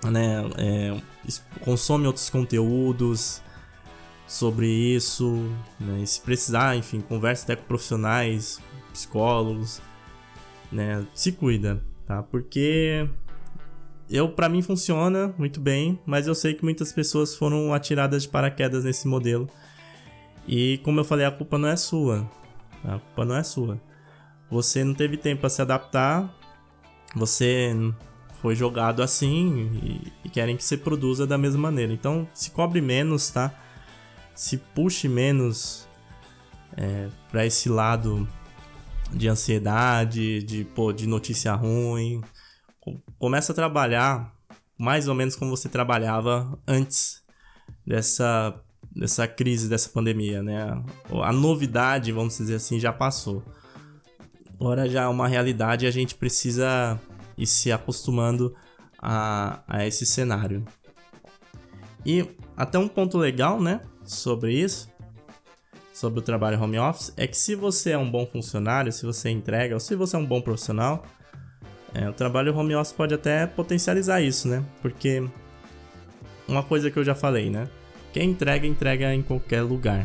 né? 0.04 0.42
É, 0.56 1.00
consome 1.60 2.06
outros 2.06 2.30
conteúdos 2.30 3.42
sobre 4.26 4.66
isso, 4.66 5.50
né? 5.78 6.04
se 6.06 6.20
precisar, 6.20 6.76
enfim, 6.76 7.00
converse 7.00 7.44
até 7.44 7.56
com 7.56 7.64
profissionais, 7.64 8.58
psicólogos, 8.92 9.82
né? 10.72 11.06
Se 11.12 11.32
cuida, 11.32 11.84
tá? 12.06 12.22
Porque 12.22 13.06
eu 14.08 14.30
para 14.30 14.48
mim 14.48 14.62
funciona 14.62 15.34
muito 15.36 15.60
bem, 15.60 16.00
mas 16.06 16.26
eu 16.26 16.34
sei 16.34 16.54
que 16.54 16.64
muitas 16.64 16.90
pessoas 16.90 17.34
foram 17.36 17.74
atiradas 17.74 18.22
de 18.22 18.30
paraquedas 18.30 18.84
nesse 18.84 19.06
modelo. 19.06 19.46
E 20.48 20.78
como 20.78 20.98
eu 20.98 21.04
falei, 21.04 21.26
a 21.26 21.30
culpa 21.30 21.58
não 21.58 21.68
é 21.68 21.76
sua. 21.76 22.28
A 22.82 22.98
culpa 22.98 23.24
não 23.26 23.36
é 23.36 23.42
sua. 23.42 23.78
Você 24.50 24.82
não 24.82 24.94
teve 24.94 25.18
tempo 25.18 25.42
para 25.42 25.50
se 25.50 25.60
adaptar. 25.60 26.34
Você 27.14 27.72
foi 28.40 28.54
jogado 28.54 29.02
assim 29.02 29.70
e, 29.82 30.12
e, 30.24 30.30
querem 30.30 30.56
que 30.56 30.64
você 30.64 30.76
produza 30.76 31.26
da 31.26 31.36
mesma 31.36 31.60
maneira. 31.60 31.92
Então, 31.92 32.26
se 32.32 32.50
cobre 32.50 32.80
menos, 32.80 33.30
tá? 33.30 33.52
Se 34.34 34.56
puxe 34.56 35.08
menos 35.08 35.86
é, 36.76 37.08
para 37.30 37.44
esse 37.44 37.68
lado 37.68 38.26
de 39.12 39.28
ansiedade, 39.28 40.42
de, 40.42 40.64
pô, 40.64 40.92
de 40.92 41.06
notícia 41.06 41.52
ruim. 41.54 42.22
Começa 43.18 43.52
a 43.52 43.54
trabalhar 43.54 44.32
mais 44.78 45.08
ou 45.08 45.14
menos 45.14 45.34
como 45.34 45.50
você 45.50 45.68
trabalhava 45.68 46.58
antes 46.66 47.22
dessa, 47.84 48.54
dessa 48.94 49.26
crise, 49.26 49.68
dessa 49.68 49.88
pandemia, 49.90 50.42
né? 50.42 50.82
A 51.22 51.32
novidade, 51.32 52.12
vamos 52.12 52.36
dizer 52.36 52.56
assim, 52.56 52.78
já 52.80 52.92
passou. 52.92 53.42
Agora 54.60 54.88
já 54.88 55.02
é 55.02 55.06
uma 55.06 55.28
realidade 55.28 55.84
e 55.84 55.88
a 55.88 55.90
gente 55.90 56.14
precisa 56.14 56.98
ir 57.36 57.46
se 57.46 57.70
acostumando 57.70 58.54
a, 59.00 59.62
a 59.68 59.86
esse 59.86 60.04
cenário. 60.04 60.64
E 62.04 62.26
até 62.56 62.78
um 62.78 62.88
ponto 62.88 63.18
legal, 63.18 63.60
né, 63.60 63.80
sobre 64.04 64.52
isso, 64.52 64.88
sobre 65.92 66.20
o 66.20 66.22
trabalho 66.22 66.60
home 66.60 66.78
office 66.78 67.12
é 67.16 67.26
que 67.26 67.36
se 67.36 67.54
você 67.54 67.90
é 67.90 67.98
um 67.98 68.10
bom 68.10 68.26
funcionário, 68.26 68.92
se 68.92 69.04
você 69.04 69.30
entrega, 69.30 69.74
ou 69.74 69.80
se 69.80 69.94
você 69.94 70.16
é 70.16 70.18
um 70.18 70.26
bom 70.26 70.40
profissional, 70.40 71.04
é, 71.94 72.08
o 72.08 72.12
trabalho 72.12 72.56
home 72.56 72.74
office 72.74 72.92
pode 72.92 73.14
até 73.14 73.46
potencializar 73.46 74.20
isso, 74.20 74.48
né? 74.48 74.64
Porque 74.82 75.28
uma 76.46 76.62
coisa 76.62 76.90
que 76.90 76.98
eu 76.98 77.04
já 77.04 77.14
falei, 77.14 77.50
né? 77.50 77.68
Quem 78.18 78.30
entrega, 78.30 78.66
entrega 78.66 79.14
em 79.14 79.22
qualquer 79.22 79.62
lugar. 79.62 80.04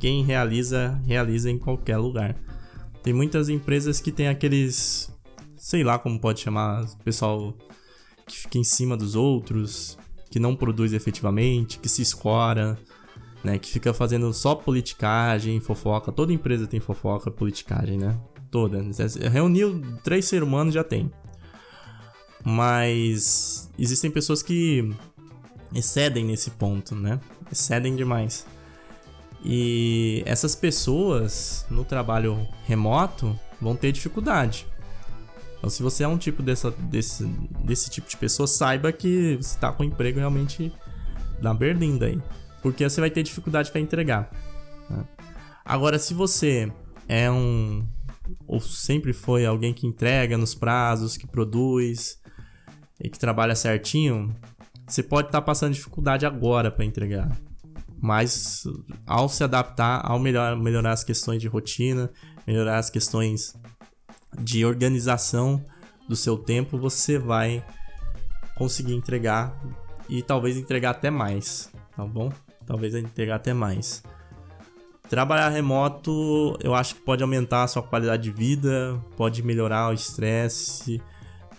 Quem 0.00 0.24
realiza, 0.24 0.98
realiza 1.04 1.50
em 1.50 1.58
qualquer 1.58 1.98
lugar. 1.98 2.34
Tem 3.02 3.12
muitas 3.12 3.50
empresas 3.50 4.00
que 4.00 4.10
tem 4.10 4.26
aqueles, 4.26 5.14
sei 5.54 5.84
lá 5.84 5.98
como 5.98 6.18
pode 6.18 6.40
chamar, 6.40 6.86
pessoal 7.04 7.54
que 8.26 8.38
fica 8.38 8.56
em 8.56 8.64
cima 8.64 8.96
dos 8.96 9.14
outros, 9.14 9.98
que 10.30 10.40
não 10.40 10.56
produz 10.56 10.94
efetivamente, 10.94 11.78
que 11.78 11.90
se 11.90 12.00
escora, 12.00 12.78
né? 13.44 13.58
Que 13.58 13.68
fica 13.68 13.92
fazendo 13.92 14.32
só 14.32 14.54
politicagem, 14.54 15.60
fofoca. 15.60 16.10
Toda 16.10 16.32
empresa 16.32 16.66
tem 16.66 16.80
fofoca, 16.80 17.30
politicagem, 17.30 17.98
né? 17.98 18.18
Toda. 18.50 18.82
Reuniu 19.30 19.78
três 20.02 20.24
seres 20.24 20.48
humanos 20.48 20.72
já 20.72 20.82
tem. 20.82 21.12
Mas 22.42 23.70
existem 23.78 24.10
pessoas 24.10 24.42
que 24.42 24.90
excedem 25.74 26.24
nesse 26.24 26.50
ponto, 26.50 26.94
né? 26.94 27.20
Excedem 27.50 27.96
demais. 27.96 28.46
E 29.44 30.22
essas 30.24 30.54
pessoas 30.54 31.66
no 31.68 31.84
trabalho 31.84 32.46
remoto 32.64 33.38
vão 33.60 33.74
ter 33.74 33.92
dificuldade. 33.92 34.66
Então, 35.58 35.70
se 35.70 35.82
você 35.82 36.04
é 36.04 36.08
um 36.08 36.18
tipo 36.18 36.42
dessa, 36.42 36.70
desse, 36.70 37.24
desse 37.64 37.90
tipo 37.90 38.08
de 38.08 38.16
pessoa, 38.16 38.46
saiba 38.46 38.92
que 38.92 39.36
você 39.36 39.54
está 39.54 39.72
com 39.72 39.82
o 39.82 39.86
emprego 39.86 40.18
realmente 40.18 40.72
na 41.40 41.52
berlinda 41.54 42.06
aí 42.06 42.20
porque 42.62 42.88
você 42.88 43.00
vai 43.00 43.10
ter 43.10 43.24
dificuldade 43.24 43.70
para 43.70 43.80
entregar. 43.80 44.30
Né? 44.88 45.04
Agora, 45.64 45.98
se 45.98 46.14
você 46.14 46.72
é 47.08 47.30
um 47.30 47.86
ou 48.46 48.60
sempre 48.60 49.12
foi 49.12 49.44
alguém 49.44 49.74
que 49.74 49.86
entrega 49.86 50.38
nos 50.38 50.54
prazos, 50.54 51.16
que 51.16 51.26
produz 51.26 52.18
e 53.00 53.10
que 53.10 53.18
trabalha 53.18 53.54
certinho, 53.54 54.34
você 54.92 55.02
pode 55.02 55.28
estar 55.28 55.40
tá 55.40 55.44
passando 55.44 55.74
dificuldade 55.74 56.26
agora 56.26 56.70
para 56.70 56.84
entregar. 56.84 57.30
Mas 58.00 58.64
ao 59.06 59.28
se 59.28 59.44
adaptar, 59.44 60.00
ao 60.04 60.18
melhor, 60.18 60.56
melhorar 60.56 60.92
as 60.92 61.04
questões 61.04 61.40
de 61.40 61.48
rotina, 61.48 62.10
melhorar 62.46 62.78
as 62.78 62.90
questões 62.90 63.54
de 64.40 64.64
organização 64.64 65.64
do 66.08 66.16
seu 66.16 66.36
tempo, 66.36 66.78
você 66.78 67.18
vai 67.18 67.64
conseguir 68.56 68.94
entregar 68.94 69.56
e 70.08 70.22
talvez 70.22 70.56
entregar 70.56 70.90
até 70.90 71.10
mais, 71.10 71.70
tá 71.96 72.04
bom? 72.04 72.32
talvez 72.66 72.94
entregar 72.94 73.36
até 73.36 73.52
mais. 73.52 74.02
Trabalhar 75.08 75.50
remoto, 75.50 76.56
eu 76.62 76.74
acho 76.74 76.94
que 76.94 77.02
pode 77.02 77.22
aumentar 77.22 77.64
a 77.64 77.68
sua 77.68 77.82
qualidade 77.82 78.22
de 78.22 78.30
vida, 78.30 78.98
pode 79.16 79.42
melhorar 79.42 79.90
o 79.90 79.92
estresse, 79.92 81.02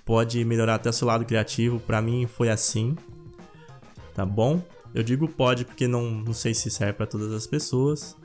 pode 0.04 0.44
melhorar 0.44 0.76
até 0.76 0.90
o 0.90 0.94
seu 0.94 1.08
lado 1.08 1.24
criativo. 1.24 1.80
Para 1.80 2.02
mim 2.02 2.26
foi 2.26 2.50
assim, 2.50 2.96
tá 4.14 4.26
bom? 4.26 4.62
Eu 4.94 5.04
digo 5.04 5.28
pode 5.28 5.66
porque 5.66 5.88
não, 5.88 6.10
não 6.10 6.34
sei 6.34 6.54
se 6.54 6.70
serve 6.70 6.94
para 6.94 7.08
todas 7.08 7.32
as 7.32 7.48
pessoas, 7.48 8.16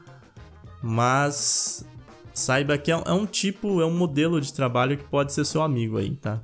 mas 0.82 1.84
saiba 2.34 2.76
que 2.76 2.92
é, 2.92 2.94
é 2.94 3.12
um 3.12 3.26
tipo, 3.26 3.80
é 3.80 3.86
um 3.86 3.96
modelo 3.96 4.40
de 4.40 4.52
trabalho 4.52 4.96
que 4.96 5.04
pode 5.04 5.32
ser 5.32 5.44
seu 5.44 5.62
amigo 5.62 5.96
aí, 5.96 6.14
tá? 6.16 6.40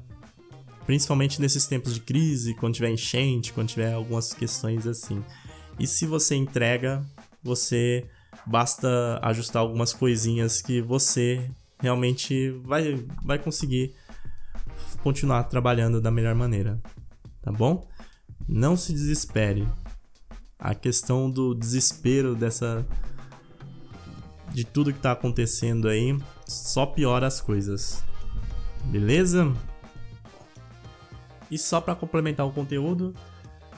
Principalmente 0.86 1.40
nesses 1.40 1.66
tempos 1.66 1.94
de 1.94 2.00
crise, 2.00 2.54
quando 2.54 2.74
tiver 2.74 2.90
enchente, 2.90 3.52
quando 3.52 3.68
tiver 3.68 3.92
algumas 3.92 4.32
questões 4.34 4.86
assim. 4.86 5.22
E 5.78 5.86
se 5.86 6.06
você 6.06 6.34
entrega, 6.34 7.04
você 7.42 8.06
basta 8.46 9.18
ajustar 9.22 9.60
algumas 9.60 9.92
coisinhas 9.92 10.60
que 10.60 10.80
você 10.80 11.50
realmente 11.78 12.50
vai, 12.64 13.04
vai 13.24 13.38
conseguir 13.38 13.94
continuar 15.02 15.44
trabalhando 15.44 16.00
da 16.00 16.10
melhor 16.10 16.34
maneira. 16.34 16.80
Tá 17.42 17.52
bom? 17.52 17.86
Não 18.48 18.76
se 18.76 18.92
desespere. 18.92 19.68
A 20.58 20.74
questão 20.74 21.30
do 21.30 21.54
desespero 21.54 22.34
dessa 22.34 22.86
de 24.52 24.64
tudo 24.64 24.92
que 24.92 25.00
tá 25.00 25.12
acontecendo 25.12 25.88
aí 25.88 26.16
só 26.46 26.86
piora 26.86 27.26
as 27.26 27.40
coisas. 27.40 28.02
Beleza? 28.84 29.52
E 31.50 31.58
só 31.58 31.80
para 31.80 31.94
complementar 31.94 32.46
o 32.46 32.52
conteúdo, 32.52 33.14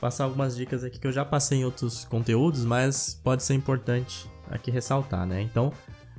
passar 0.01 0.25
algumas 0.25 0.55
dicas 0.55 0.85
aqui 0.85 0.99
que 0.99 1.07
eu 1.07 1.13
já 1.13 1.25
passei 1.25 1.59
em 1.59 1.65
outros 1.65 2.05
conteúdos, 2.05 2.65
mas 2.65 3.19
pode 3.25 3.43
ser 3.43 3.55
importante 3.55 4.31
aqui 4.51 4.71
ressaltar, 4.71 5.27
né? 5.27 5.41
Então, 5.43 5.73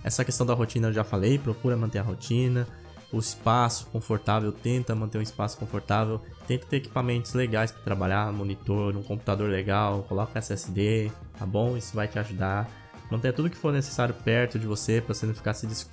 essa 0.04 0.26
questão 0.26 0.46
da 0.46 0.54
rotina 0.54 0.88
eu 0.88 0.94
já 0.94 1.04
falei, 1.04 1.38
procura 1.38 1.78
manter 1.78 2.00
a 2.00 2.04
rotina, 2.04 2.68
o 3.12 3.20
espaço 3.20 3.88
confortável, 3.88 4.52
tenta 4.52 4.94
manter 4.94 5.18
um 5.18 5.22
espaço 5.22 5.58
confortável, 5.58 6.22
tenta 6.46 6.66
ter 6.66 6.78
equipamentos 6.78 7.34
legais 7.34 7.72
para 7.72 7.82
trabalhar, 7.82 8.32
monitor, 8.34 8.96
um 8.96 9.04
computador 9.04 9.50
legal, 9.50 10.04
coloca 10.04 10.40
SSD, 10.40 11.12
tá 11.38 11.46
bom? 11.46 11.78
Isso 11.78 11.96
vai 11.96 12.08
te 12.08 12.20
ajudar. 12.20 12.70
Manter 13.10 13.32
tudo 13.32 13.50
que 13.50 13.56
for 13.56 13.72
necessário 13.72 14.14
perto 14.14 14.60
de 14.60 14.68
você 14.68 15.00
para 15.00 15.14
você 15.14 15.26
não 15.26 15.34
ficar 15.34 15.54
se, 15.54 15.66
des 15.66 15.90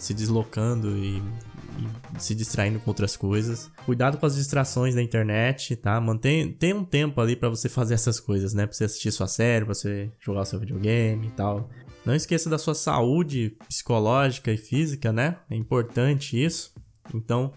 se 0.00 0.12
deslocando 0.12 0.96
e, 0.96 1.18
e, 1.18 2.20
se 2.20 2.34
distraindo 2.34 2.80
com 2.80 2.90
outras 2.90 3.16
coisas. 3.16 3.70
Cuidado 3.84 4.18
com 4.18 4.26
as 4.26 4.34
distrações 4.34 4.92
da 4.92 5.00
internet, 5.00 5.76
tá? 5.76 6.00
Mantém 6.00 6.52
tem 6.52 6.74
um 6.74 6.84
tempo 6.84 7.20
ali 7.20 7.36
para 7.36 7.48
você 7.48 7.68
fazer 7.68 7.94
essas 7.94 8.18
coisas, 8.18 8.52
né? 8.52 8.66
Para 8.66 8.74
você 8.74 8.84
assistir 8.84 9.12
sua 9.12 9.28
série, 9.28 9.64
para 9.64 9.74
você 9.74 10.10
jogar 10.18 10.40
o 10.40 10.44
seu 10.44 10.58
videogame 10.58 11.28
e 11.28 11.30
tal. 11.30 11.70
Não 12.06 12.14
esqueça 12.14 12.48
da 12.48 12.56
sua 12.56 12.74
saúde 12.74 13.56
psicológica 13.68 14.52
e 14.52 14.56
física, 14.56 15.12
né? 15.12 15.38
É 15.50 15.56
importante 15.56 16.40
isso. 16.42 16.72
Então, 17.12 17.52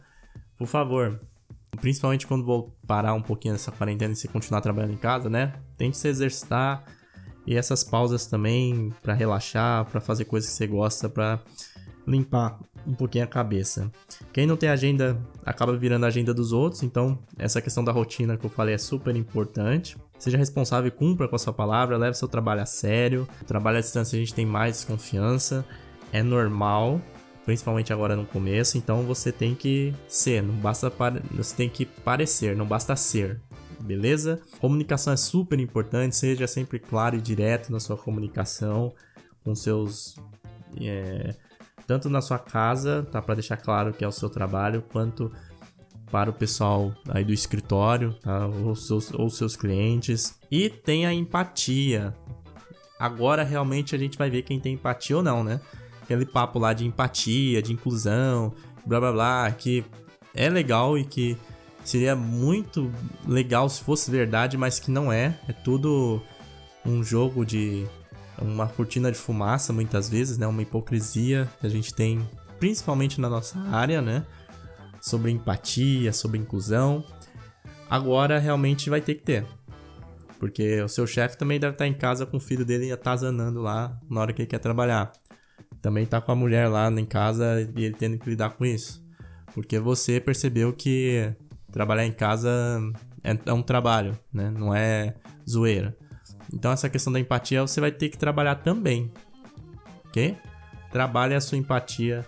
por 0.57 0.65
favor, 0.65 1.21
principalmente 1.79 2.25
quando 2.25 2.43
vou 2.43 2.75
parar 2.87 3.13
um 3.13 3.21
pouquinho 3.21 3.53
nessa 3.53 3.71
quarentena 3.71 4.13
e 4.13 4.15
você 4.15 4.27
continuar 4.27 4.61
trabalhando 4.61 4.93
em 4.93 4.97
casa, 4.97 5.29
né? 5.29 5.53
Tente 5.77 5.97
se 5.97 6.07
exercitar 6.07 6.83
e 7.45 7.55
essas 7.55 7.83
pausas 7.83 8.25
também 8.25 8.91
para 9.03 9.13
relaxar, 9.13 9.85
para 9.85 10.01
fazer 10.01 10.25
coisas 10.25 10.49
que 10.49 10.55
você 10.55 10.65
gosta, 10.65 11.07
para 11.07 11.39
limpar 12.07 12.59
um 12.87 12.95
pouquinho 12.95 13.25
a 13.25 13.27
cabeça. 13.27 13.91
Quem 14.33 14.47
não 14.47 14.57
tem 14.57 14.67
agenda 14.67 15.21
acaba 15.45 15.77
virando 15.77 16.05
a 16.05 16.07
agenda 16.07 16.33
dos 16.33 16.51
outros, 16.51 16.81
então 16.81 17.19
essa 17.37 17.61
questão 17.61 17.83
da 17.83 17.91
rotina 17.91 18.35
que 18.35 18.47
eu 18.47 18.49
falei 18.49 18.73
é 18.73 18.79
super 18.79 19.15
importante. 19.15 19.95
Seja 20.19 20.37
responsável 20.37 20.89
e 20.89 20.91
cumpra 20.91 21.27
com 21.27 21.35
a 21.35 21.39
sua 21.39 21.53
palavra, 21.53 21.97
leve 21.97 22.17
seu 22.17 22.27
trabalho 22.27 22.61
a 22.61 22.65
sério. 22.65 23.27
O 23.41 23.45
trabalho 23.45 23.77
à 23.77 23.81
distância 23.81 24.17
a 24.17 24.19
gente 24.19 24.33
tem 24.33 24.45
mais 24.45 24.75
desconfiança, 24.75 25.65
é 26.11 26.21
normal, 26.21 27.01
principalmente 27.45 27.93
agora 27.93 28.15
no 28.15 28.25
começo, 28.25 28.77
então 28.77 29.03
você 29.03 29.31
tem 29.31 29.55
que 29.55 29.93
ser, 30.07 30.43
não 30.43 30.53
basta 30.55 30.91
você 31.31 31.55
tem 31.55 31.69
que 31.69 31.85
parecer, 31.85 32.55
não 32.55 32.65
basta 32.65 32.95
ser. 32.95 33.41
beleza? 33.79 34.41
Comunicação 34.59 35.13
é 35.13 35.17
super 35.17 35.57
importante, 35.59 36.15
seja 36.15 36.45
sempre 36.47 36.79
claro 36.79 37.15
e 37.15 37.21
direto 37.21 37.71
na 37.71 37.79
sua 37.79 37.97
comunicação 37.97 38.93
com 39.43 39.55
seus. 39.55 40.15
É, 40.79 41.33
tanto 41.87 42.07
na 42.07 42.21
sua 42.21 42.37
casa, 42.37 43.07
tá? 43.11 43.19
Para 43.19 43.35
deixar 43.35 43.57
claro 43.57 43.93
que 43.93 44.03
é 44.03 44.07
o 44.07 44.11
seu 44.11 44.29
trabalho, 44.29 44.83
quanto 44.91 45.31
para 46.11 46.29
o 46.29 46.33
pessoal 46.33 46.93
aí 47.07 47.23
do 47.23 47.33
escritório, 47.33 48.13
tá? 48.21 48.47
Ou 48.47 48.75
seus, 48.75 49.13
ou 49.13 49.29
seus 49.29 49.55
clientes. 49.55 50.37
E 50.51 50.69
tenha 50.69 51.13
empatia. 51.13 52.13
Agora 52.99 53.43
realmente 53.43 53.95
a 53.95 53.97
gente 53.97 54.17
vai 54.17 54.29
ver 54.29 54.41
quem 54.41 54.59
tem 54.59 54.73
empatia 54.73 55.17
ou 55.17 55.23
não, 55.23 55.43
né? 55.43 55.61
Aquele 56.01 56.25
papo 56.25 56.59
lá 56.59 56.73
de 56.73 56.85
empatia, 56.85 57.61
de 57.61 57.71
inclusão, 57.71 58.53
blá 58.85 58.99
blá 58.99 59.11
blá, 59.11 59.51
que 59.51 59.85
é 60.33 60.49
legal 60.49 60.97
e 60.97 61.05
que 61.05 61.37
seria 61.83 62.15
muito 62.15 62.91
legal 63.27 63.69
se 63.69 63.81
fosse 63.81 64.11
verdade, 64.11 64.57
mas 64.57 64.79
que 64.79 64.91
não 64.91 65.11
é. 65.11 65.39
É 65.47 65.53
tudo 65.53 66.21
um 66.85 67.03
jogo 67.03 67.45
de. 67.45 67.85
uma 68.41 68.67
cortina 68.67 69.11
de 69.11 69.17
fumaça, 69.17 69.71
muitas 69.71 70.09
vezes, 70.09 70.37
né? 70.37 70.47
Uma 70.47 70.61
hipocrisia 70.61 71.49
que 71.59 71.67
a 71.67 71.69
gente 71.69 71.93
tem, 71.93 72.27
principalmente 72.59 73.21
na 73.21 73.29
nossa 73.29 73.59
área, 73.71 74.01
né? 74.01 74.25
Sobre 75.01 75.31
empatia, 75.31 76.13
sobre 76.13 76.37
inclusão. 76.37 77.03
Agora 77.89 78.39
realmente 78.39 78.89
vai 78.89 79.01
ter 79.01 79.15
que 79.15 79.23
ter. 79.23 79.45
Porque 80.39 80.81
o 80.81 80.87
seu 80.87 81.05
chefe 81.05 81.37
também 81.37 81.59
deve 81.59 81.73
estar 81.73 81.87
em 81.87 81.93
casa 81.93 82.25
com 82.25 82.37
o 82.37 82.39
filho 82.39 82.63
dele 82.63 82.91
atazanando 82.91 83.61
lá 83.61 83.99
na 84.09 84.21
hora 84.21 84.33
que 84.33 84.41
ele 84.41 84.49
quer 84.49 84.59
trabalhar. 84.59 85.11
Também 85.81 86.05
tá 86.05 86.21
com 86.21 86.31
a 86.31 86.35
mulher 86.35 86.67
lá 86.69 86.89
em 86.89 87.05
casa 87.05 87.61
e 87.75 87.83
ele 87.83 87.95
tendo 87.95 88.17
que 88.17 88.29
lidar 88.29 88.51
com 88.51 88.65
isso. 88.65 89.03
Porque 89.53 89.79
você 89.79 90.19
percebeu 90.19 90.71
que 90.71 91.33
trabalhar 91.71 92.05
em 92.05 92.11
casa 92.11 92.49
é, 93.23 93.37
é 93.45 93.53
um 93.53 93.61
trabalho, 93.61 94.17
né? 94.31 94.49
Não 94.49 94.73
é 94.73 95.15
zoeira. 95.47 95.97
Então 96.53 96.71
essa 96.71 96.89
questão 96.89 97.11
da 97.11 97.19
empatia 97.19 97.61
você 97.61 97.81
vai 97.81 97.91
ter 97.91 98.09
que 98.09 98.17
trabalhar 98.17 98.55
também. 98.55 99.11
Ok? 100.07 100.37
Trabalhe 100.91 101.35
a 101.35 101.41
sua 101.41 101.57
empatia 101.57 102.25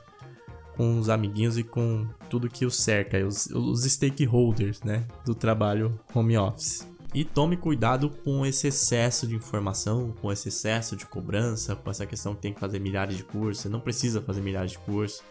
com 0.82 0.98
os 0.98 1.10
amiguinhos 1.10 1.60
e 1.60 1.64
com 1.64 2.08
tudo 2.28 2.50
que 2.50 2.66
o 2.66 2.72
cerca, 2.72 3.24
os, 3.24 3.46
os 3.52 3.84
stakeholders, 3.84 4.82
né, 4.82 5.06
do 5.24 5.36
trabalho 5.36 6.00
home 6.12 6.36
office. 6.36 6.88
E 7.14 7.24
tome 7.24 7.56
cuidado 7.56 8.10
com 8.10 8.44
esse 8.44 8.66
excesso 8.70 9.28
de 9.28 9.36
informação, 9.36 10.12
com 10.20 10.32
esse 10.32 10.50
excesso 10.50 10.96
de 10.96 11.06
cobrança, 11.06 11.76
com 11.76 11.92
essa 11.92 12.04
questão 12.08 12.34
que 12.34 12.42
tem 12.42 12.52
que 12.52 12.60
fazer 12.60 12.80
milhares 12.80 13.16
de 13.16 13.24
cursos. 13.24 13.62
Você 13.62 13.70
não 13.70 13.80
precisa 13.80 14.24
fazer 14.24 14.42
milhares 14.42 14.72
de 14.72 14.80
cursos. 14.80 15.22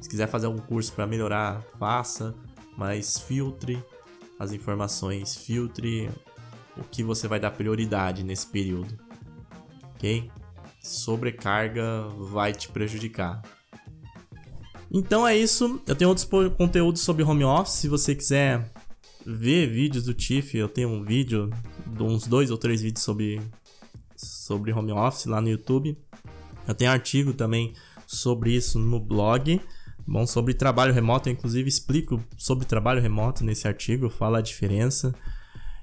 Se 0.00 0.08
quiser 0.08 0.26
fazer 0.26 0.46
algum 0.46 0.58
curso 0.58 0.92
para 0.92 1.06
melhorar, 1.06 1.62
faça, 1.78 2.34
mas 2.76 3.16
filtre 3.16 3.80
as 4.40 4.50
informações, 4.50 5.36
filtre 5.36 6.10
o 6.76 6.82
que 6.82 7.04
você 7.04 7.28
vai 7.28 7.38
dar 7.38 7.52
prioridade 7.52 8.24
nesse 8.24 8.48
período. 8.48 8.98
Ok? 9.94 10.28
Sobrecarga 10.80 12.08
vai 12.18 12.52
te 12.52 12.68
prejudicar. 12.68 13.40
Então 14.96 15.28
é 15.28 15.36
isso. 15.36 15.78
Eu 15.86 15.94
tenho 15.94 16.08
outros 16.08 16.26
conteúdos 16.56 17.02
sobre 17.02 17.22
home 17.22 17.44
office. 17.44 17.74
Se 17.74 17.86
você 17.86 18.14
quiser 18.14 18.72
ver 19.26 19.70
vídeos 19.70 20.04
do 20.04 20.14
Tiff, 20.14 20.56
eu 20.56 20.70
tenho 20.70 20.88
um 20.88 21.04
vídeo, 21.04 21.50
uns 22.00 22.26
dois 22.26 22.50
ou 22.50 22.56
três 22.56 22.80
vídeos 22.80 23.04
sobre, 23.04 23.38
sobre 24.16 24.72
home 24.72 24.92
office 24.92 25.26
lá 25.26 25.38
no 25.38 25.50
YouTube. 25.50 25.98
Eu 26.66 26.74
tenho 26.74 26.90
artigo 26.90 27.34
também 27.34 27.74
sobre 28.06 28.56
isso 28.56 28.78
no 28.78 28.98
blog. 28.98 29.60
Bom, 30.06 30.26
sobre 30.26 30.54
trabalho 30.54 30.94
remoto, 30.94 31.28
eu 31.28 31.34
inclusive 31.34 31.68
explico 31.68 32.18
sobre 32.38 32.64
trabalho 32.64 33.02
remoto 33.02 33.44
nesse 33.44 33.68
artigo, 33.68 34.08
falo 34.08 34.36
a 34.36 34.40
diferença. 34.40 35.14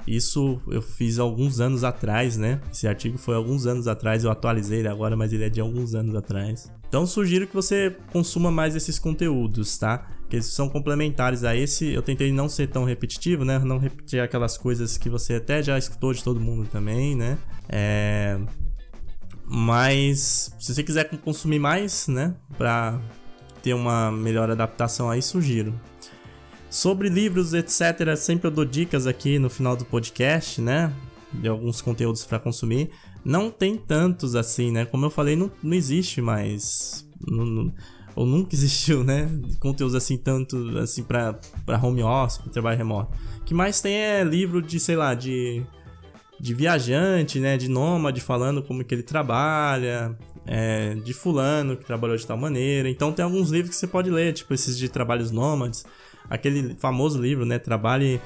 Isso 0.07 0.61
eu 0.67 0.81
fiz 0.81 1.17
alguns 1.17 1.59
anos 1.59 1.83
atrás, 1.83 2.37
né? 2.37 2.59
Esse 2.71 2.87
artigo 2.87 3.17
foi 3.17 3.35
alguns 3.35 3.65
anos 3.65 3.87
atrás, 3.87 4.23
eu 4.23 4.31
atualizei 4.31 4.79
ele 4.79 4.87
agora, 4.87 5.15
mas 5.15 5.31
ele 5.31 5.45
é 5.45 5.49
de 5.49 5.61
alguns 5.61 5.95
anos 5.95 6.15
atrás. 6.15 6.69
Então 6.87 7.07
sugiro 7.07 7.47
que 7.47 7.55
você 7.55 7.95
consuma 8.11 8.51
mais 8.51 8.75
esses 8.75 8.99
conteúdos, 8.99 9.77
tá? 9.77 10.09
Que 10.29 10.35
eles 10.35 10.47
são 10.47 10.69
complementares 10.69 11.43
a 11.43 11.55
esse. 11.55 11.91
Eu 11.91 12.01
tentei 12.01 12.31
não 12.31 12.47
ser 12.47 12.67
tão 12.67 12.83
repetitivo, 12.83 13.43
né? 13.43 13.59
Não 13.59 13.77
repetir 13.77 14.19
aquelas 14.19 14.57
coisas 14.57 14.97
que 14.97 15.09
você 15.09 15.35
até 15.35 15.63
já 15.63 15.77
escutou 15.77 16.13
de 16.13 16.23
todo 16.23 16.39
mundo 16.39 16.67
também, 16.69 17.15
né? 17.15 17.37
É... 17.69 18.39
Mas 19.45 20.53
se 20.59 20.73
você 20.73 20.83
quiser 20.83 21.09
consumir 21.19 21.59
mais, 21.59 22.07
né? 22.07 22.35
Pra 22.57 22.99
ter 23.61 23.73
uma 23.73 24.11
melhor 24.11 24.51
adaptação 24.51 25.09
aí, 25.09 25.21
sugiro. 25.21 25.73
Sobre 26.73 27.07
livros, 27.07 27.53
etc., 27.53 28.17
sempre 28.17 28.47
eu 28.47 28.51
dou 28.51 28.65
dicas 28.65 29.05
aqui 29.05 29.37
no 29.37 29.47
final 29.47 29.75
do 29.75 29.85
podcast, 29.85 30.59
né? 30.59 30.91
De 31.31 31.47
alguns 31.47 31.81
conteúdos 31.81 32.25
para 32.25 32.39
consumir. 32.39 32.89
Não 33.23 33.51
tem 33.51 33.77
tantos 33.77 34.35
assim, 34.35 34.71
né? 34.71 34.83
Como 34.83 35.05
eu 35.05 35.11
falei, 35.11 35.35
não, 35.35 35.51
não 35.61 35.75
existe 35.75 36.19
mais. 36.19 37.07
Não, 37.27 37.45
não, 37.45 37.73
ou 38.15 38.25
nunca 38.25 38.55
existiu, 38.57 39.03
né? 39.03 39.29
Conteúdos 39.59 39.93
assim, 39.93 40.17
tanto 40.17 40.79
assim 40.79 41.03
para 41.03 41.39
home 41.79 42.01
office, 42.01 42.39
para 42.39 42.51
trabalho 42.51 42.77
remoto. 42.79 43.15
O 43.37 43.43
que 43.43 43.53
mais 43.53 43.79
tem 43.79 43.93
é 43.93 44.23
livro 44.23 44.59
de, 44.59 44.79
sei 44.79 44.95
lá, 44.95 45.13
de, 45.13 45.63
de 46.39 46.55
viajante, 46.55 47.39
né? 47.39 47.55
De 47.55 47.69
nômade 47.69 48.19
falando 48.19 48.63
como 48.63 48.83
que 48.83 48.95
ele 48.95 49.03
trabalha. 49.03 50.17
É, 50.45 50.95
de 50.95 51.13
fulano 51.13 51.77
que 51.77 51.85
trabalhou 51.85 52.17
de 52.17 52.25
tal 52.25 52.35
maneira. 52.35 52.89
Então 52.89 53.13
tem 53.13 53.23
alguns 53.23 53.51
livros 53.51 53.69
que 53.69 53.75
você 53.75 53.87
pode 53.87 54.09
ler, 54.09 54.33
tipo 54.33 54.55
esses 54.55 54.75
de 54.75 54.89
trabalhos 54.89 55.29
nômades 55.29 55.85
aquele 56.29 56.75
famoso 56.75 57.21
livro, 57.21 57.45
né? 57.45 57.59
Trabalhe 57.59 58.19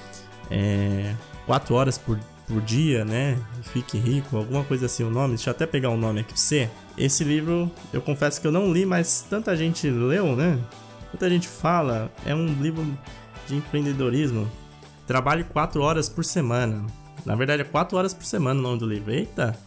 é, 0.49 1.13
quatro 1.45 1.75
horas 1.75 1.97
por, 1.97 2.19
por 2.47 2.61
dia, 2.61 3.03
né? 3.03 3.37
Fique 3.63 3.97
rico, 3.97 4.37
alguma 4.37 4.63
coisa 4.63 4.85
assim 4.85 5.03
o 5.03 5.09
nome. 5.09 5.35
Deixa 5.35 5.49
eu 5.49 5.51
até 5.51 5.65
pegar 5.65 5.89
o 5.89 5.93
um 5.93 5.97
nome 5.97 6.21
aqui 6.21 6.33
pra 6.33 6.41
você. 6.41 6.69
Esse 6.97 7.23
livro, 7.23 7.71
eu 7.93 8.01
confesso 8.01 8.39
que 8.41 8.47
eu 8.47 8.51
não 8.51 8.71
li, 8.71 8.85
mas 8.85 9.25
tanta 9.29 9.55
gente 9.55 9.89
leu, 9.89 10.35
né? 10.35 10.59
Tanta 11.11 11.29
gente 11.29 11.47
fala. 11.47 12.11
É 12.25 12.33
um 12.33 12.47
livro 12.61 12.85
de 13.47 13.55
empreendedorismo. 13.55 14.49
Trabalhe 15.05 15.43
quatro 15.43 15.81
horas 15.81 16.09
por 16.09 16.25
semana. 16.25 16.85
Na 17.25 17.35
verdade, 17.35 17.61
é 17.61 17.65
quatro 17.65 17.97
horas 17.97 18.13
por 18.13 18.25
semana 18.25 18.59
o 18.59 18.63
nome 18.63 18.79
do 18.79 18.87
livro. 18.87 19.11
Eita! 19.11 19.57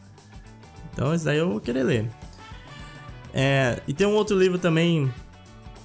Então, 0.92 1.14
esse 1.14 1.24
daí 1.24 1.38
eu 1.38 1.48
vou 1.48 1.60
querer 1.60 1.82
ler. 1.82 2.10
É, 3.32 3.80
e 3.86 3.94
tem 3.94 4.06
um 4.06 4.14
outro 4.14 4.38
livro 4.38 4.58
também 4.58 5.12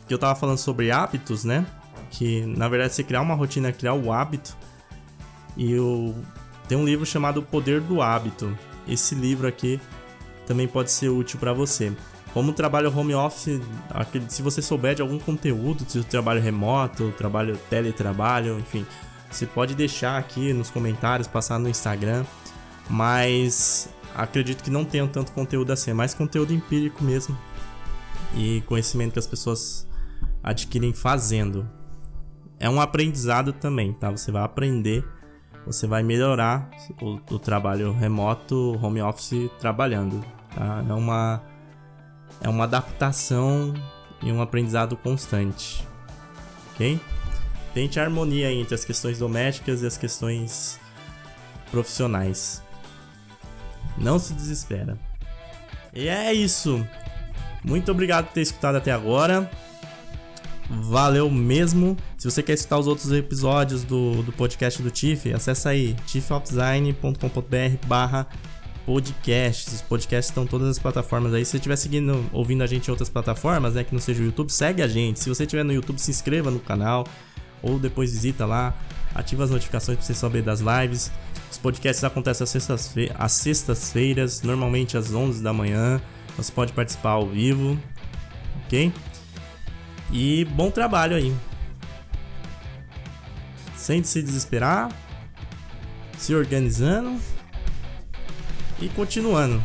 que 0.07 0.13
eu 0.13 0.17
tava 0.17 0.35
falando 0.35 0.57
sobre 0.57 0.91
hábitos, 0.91 1.43
né? 1.43 1.65
Que 2.09 2.45
na 2.45 2.67
verdade 2.67 2.93
você 2.93 3.03
criar 3.03 3.21
uma 3.21 3.35
rotina, 3.35 3.71
criar 3.71 3.93
o 3.93 4.11
hábito. 4.11 4.55
E 5.57 5.71
eu 5.71 6.15
tem 6.67 6.77
um 6.77 6.85
livro 6.85 7.05
chamado 7.05 7.39
O 7.39 7.43
Poder 7.43 7.79
do 7.79 8.01
Hábito. 8.01 8.57
Esse 8.87 9.15
livro 9.15 9.47
aqui 9.47 9.79
também 10.47 10.67
pode 10.67 10.91
ser 10.91 11.09
útil 11.09 11.39
para 11.39 11.53
você. 11.53 11.91
Como 12.33 12.51
trabalho 12.51 12.95
home 12.95 13.15
office, 13.15 13.61
se 14.27 14.41
você 14.41 14.61
souber 14.61 14.95
de 14.95 15.01
algum 15.01 15.17
conteúdo, 15.17 15.85
se 15.87 16.03
trabalho 16.03 16.41
remoto, 16.41 17.13
trabalho 17.17 17.57
teletrabalho, 17.69 18.59
enfim, 18.59 18.85
você 19.31 19.45
pode 19.45 19.73
deixar 19.73 20.17
aqui 20.17 20.51
nos 20.51 20.69
comentários, 20.69 21.27
passar 21.27 21.57
no 21.59 21.69
Instagram. 21.69 22.25
Mas 22.89 23.89
acredito 24.13 24.63
que 24.63 24.69
não 24.69 24.83
tenham 24.83 25.07
tanto 25.07 25.31
conteúdo 25.31 25.71
assim, 25.71 25.91
é 25.91 25.93
mais 25.93 26.13
conteúdo 26.13 26.53
empírico 26.53 27.03
mesmo. 27.03 27.37
E 28.35 28.61
conhecimento 28.61 29.13
que 29.13 29.19
as 29.19 29.27
pessoas 29.27 29.87
adquirem 30.43 30.93
fazendo 30.93 31.67
é 32.59 32.69
um 32.69 32.79
aprendizado 32.79 33.53
também, 33.53 33.93
tá? 33.93 34.11
Você 34.11 34.31
vai 34.31 34.43
aprender, 34.43 35.05
você 35.65 35.87
vai 35.87 36.03
melhorar 36.03 36.69
o, 37.01 37.19
o 37.33 37.39
trabalho 37.39 37.93
remoto, 37.93 38.79
home 38.81 39.01
office 39.01 39.49
trabalhando, 39.59 40.23
tá? 40.53 40.83
É 40.87 40.93
uma 40.93 41.41
é 42.41 42.49
uma 42.49 42.65
adaptação 42.65 43.73
e 44.21 44.31
um 44.31 44.41
aprendizado 44.41 44.97
constante, 44.97 45.87
ok? 46.73 46.99
Tente 47.73 47.99
harmonia 47.99 48.51
entre 48.51 48.73
as 48.73 48.85
questões 48.85 49.19
domésticas 49.19 49.81
e 49.81 49.87
as 49.87 49.97
questões 49.97 50.79
profissionais. 51.71 52.63
Não 53.97 54.19
se 54.19 54.33
desespera. 54.33 54.97
E 55.93 56.07
é 56.07 56.33
isso. 56.33 56.85
Muito 57.63 57.91
obrigado 57.91 58.25
por 58.27 58.33
ter 58.33 58.41
escutado 58.41 58.75
até 58.75 58.91
agora. 58.91 59.49
Valeu 60.69 61.29
mesmo. 61.29 61.97
Se 62.25 62.31
você 62.31 62.41
quer 62.41 62.53
escutar 62.53 62.79
os 62.79 62.87
outros 62.87 63.11
episódios 63.11 63.83
do, 63.83 64.23
do 64.23 64.31
podcast 64.31 64.81
do 64.81 64.89
Tiff, 64.89 65.31
acessa 65.31 65.69
aí 65.69 65.95
tiffofdesign.com.br 66.07 67.85
barra 67.85 68.27
podcasts. 68.83 69.75
Os 69.75 69.81
podcasts 69.83 70.31
estão 70.31 70.47
todas 70.47 70.67
as 70.69 70.79
plataformas 70.79 71.35
aí. 71.35 71.45
Se 71.45 71.51
você 71.51 71.57
estiver 71.57 71.75
seguindo, 71.75 72.27
ouvindo 72.33 72.63
a 72.63 72.65
gente 72.65 72.87
em 72.87 72.89
outras 72.89 73.09
plataformas, 73.09 73.75
né, 73.75 73.83
que 73.83 73.93
não 73.93 74.01
seja 74.01 74.23
o 74.23 74.25
YouTube, 74.25 74.49
segue 74.49 74.81
a 74.81 74.87
gente. 74.87 75.19
Se 75.19 75.29
você 75.29 75.43
estiver 75.43 75.63
no 75.63 75.71
YouTube, 75.71 75.99
se 75.99 76.09
inscreva 76.09 76.49
no 76.49 76.59
canal 76.59 77.05
ou 77.61 77.77
depois 77.77 78.11
visita 78.11 78.43
lá, 78.43 78.75
ativa 79.13 79.43
as 79.43 79.51
notificações 79.51 79.99
para 79.99 80.07
você 80.07 80.15
saber 80.15 80.41
das 80.41 80.61
lives. 80.61 81.11
Os 81.51 81.59
podcasts 81.59 82.03
acontecem 82.03 82.47
às 83.13 83.31
sextas-feiras, 83.33 84.41
normalmente 84.41 84.97
às 84.97 85.13
11 85.13 85.43
da 85.43 85.53
manhã. 85.53 86.01
Você 86.37 86.51
pode 86.51 86.73
participar 86.73 87.11
ao 87.11 87.27
vivo, 87.27 87.77
ok? 88.65 88.91
E 90.11 90.43
bom 90.55 90.71
trabalho 90.71 91.15
aí. 91.15 91.31
Sem 93.85 94.03
se 94.03 94.19
desesperar. 94.19 94.89
se 96.17 96.33
organizando 96.33 97.19
e 98.81 98.89
continuando. 98.89 99.61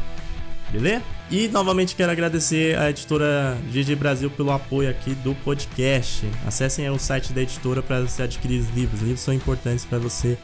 Beleza? 0.70 1.02
E 1.30 1.48
novamente 1.48 1.96
quero 1.96 2.12
agradecer 2.12 2.76
a 2.76 2.90
editora 2.90 3.56
GG 3.72 3.94
Brasil 3.96 4.30
pelo 4.30 4.50
apoio 4.50 4.90
aqui 4.90 5.14
do 5.14 5.34
podcast. 5.36 6.28
Acessem 6.46 6.90
o 6.90 6.98
site 6.98 7.32
da 7.32 7.40
editora 7.40 7.82
para 7.82 8.02
você 8.02 8.22
adquirir 8.24 8.60
os 8.60 8.68
livros. 8.70 9.00
Os 9.00 9.06
livros 9.06 9.20
são 9.20 9.32
importantes 9.32 9.86
para 9.86 9.98
você 9.98 10.36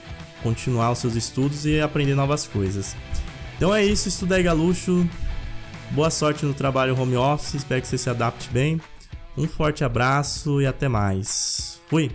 continuar 0.42 0.92
os 0.92 0.98
seus 1.00 1.14
estudos 1.14 1.66
e 1.66 1.78
aprender 1.78 2.14
novas 2.14 2.46
coisas. 2.46 2.96
Então 3.58 3.74
é 3.74 3.84
isso, 3.84 4.08
estuda 4.08 4.36
aí 4.36 4.42
galuxo. 4.42 5.06
Boa 5.90 6.08
sorte 6.08 6.46
no 6.46 6.54
trabalho 6.54 6.98
home 6.98 7.16
office, 7.16 7.52
espero 7.54 7.82
que 7.82 7.88
você 7.88 7.98
se 7.98 8.08
adapte 8.08 8.48
bem. 8.48 8.80
Um 9.36 9.46
forte 9.46 9.84
abraço 9.84 10.62
e 10.62 10.66
até 10.66 10.88
mais. 10.88 11.78
Fui! 11.88 12.10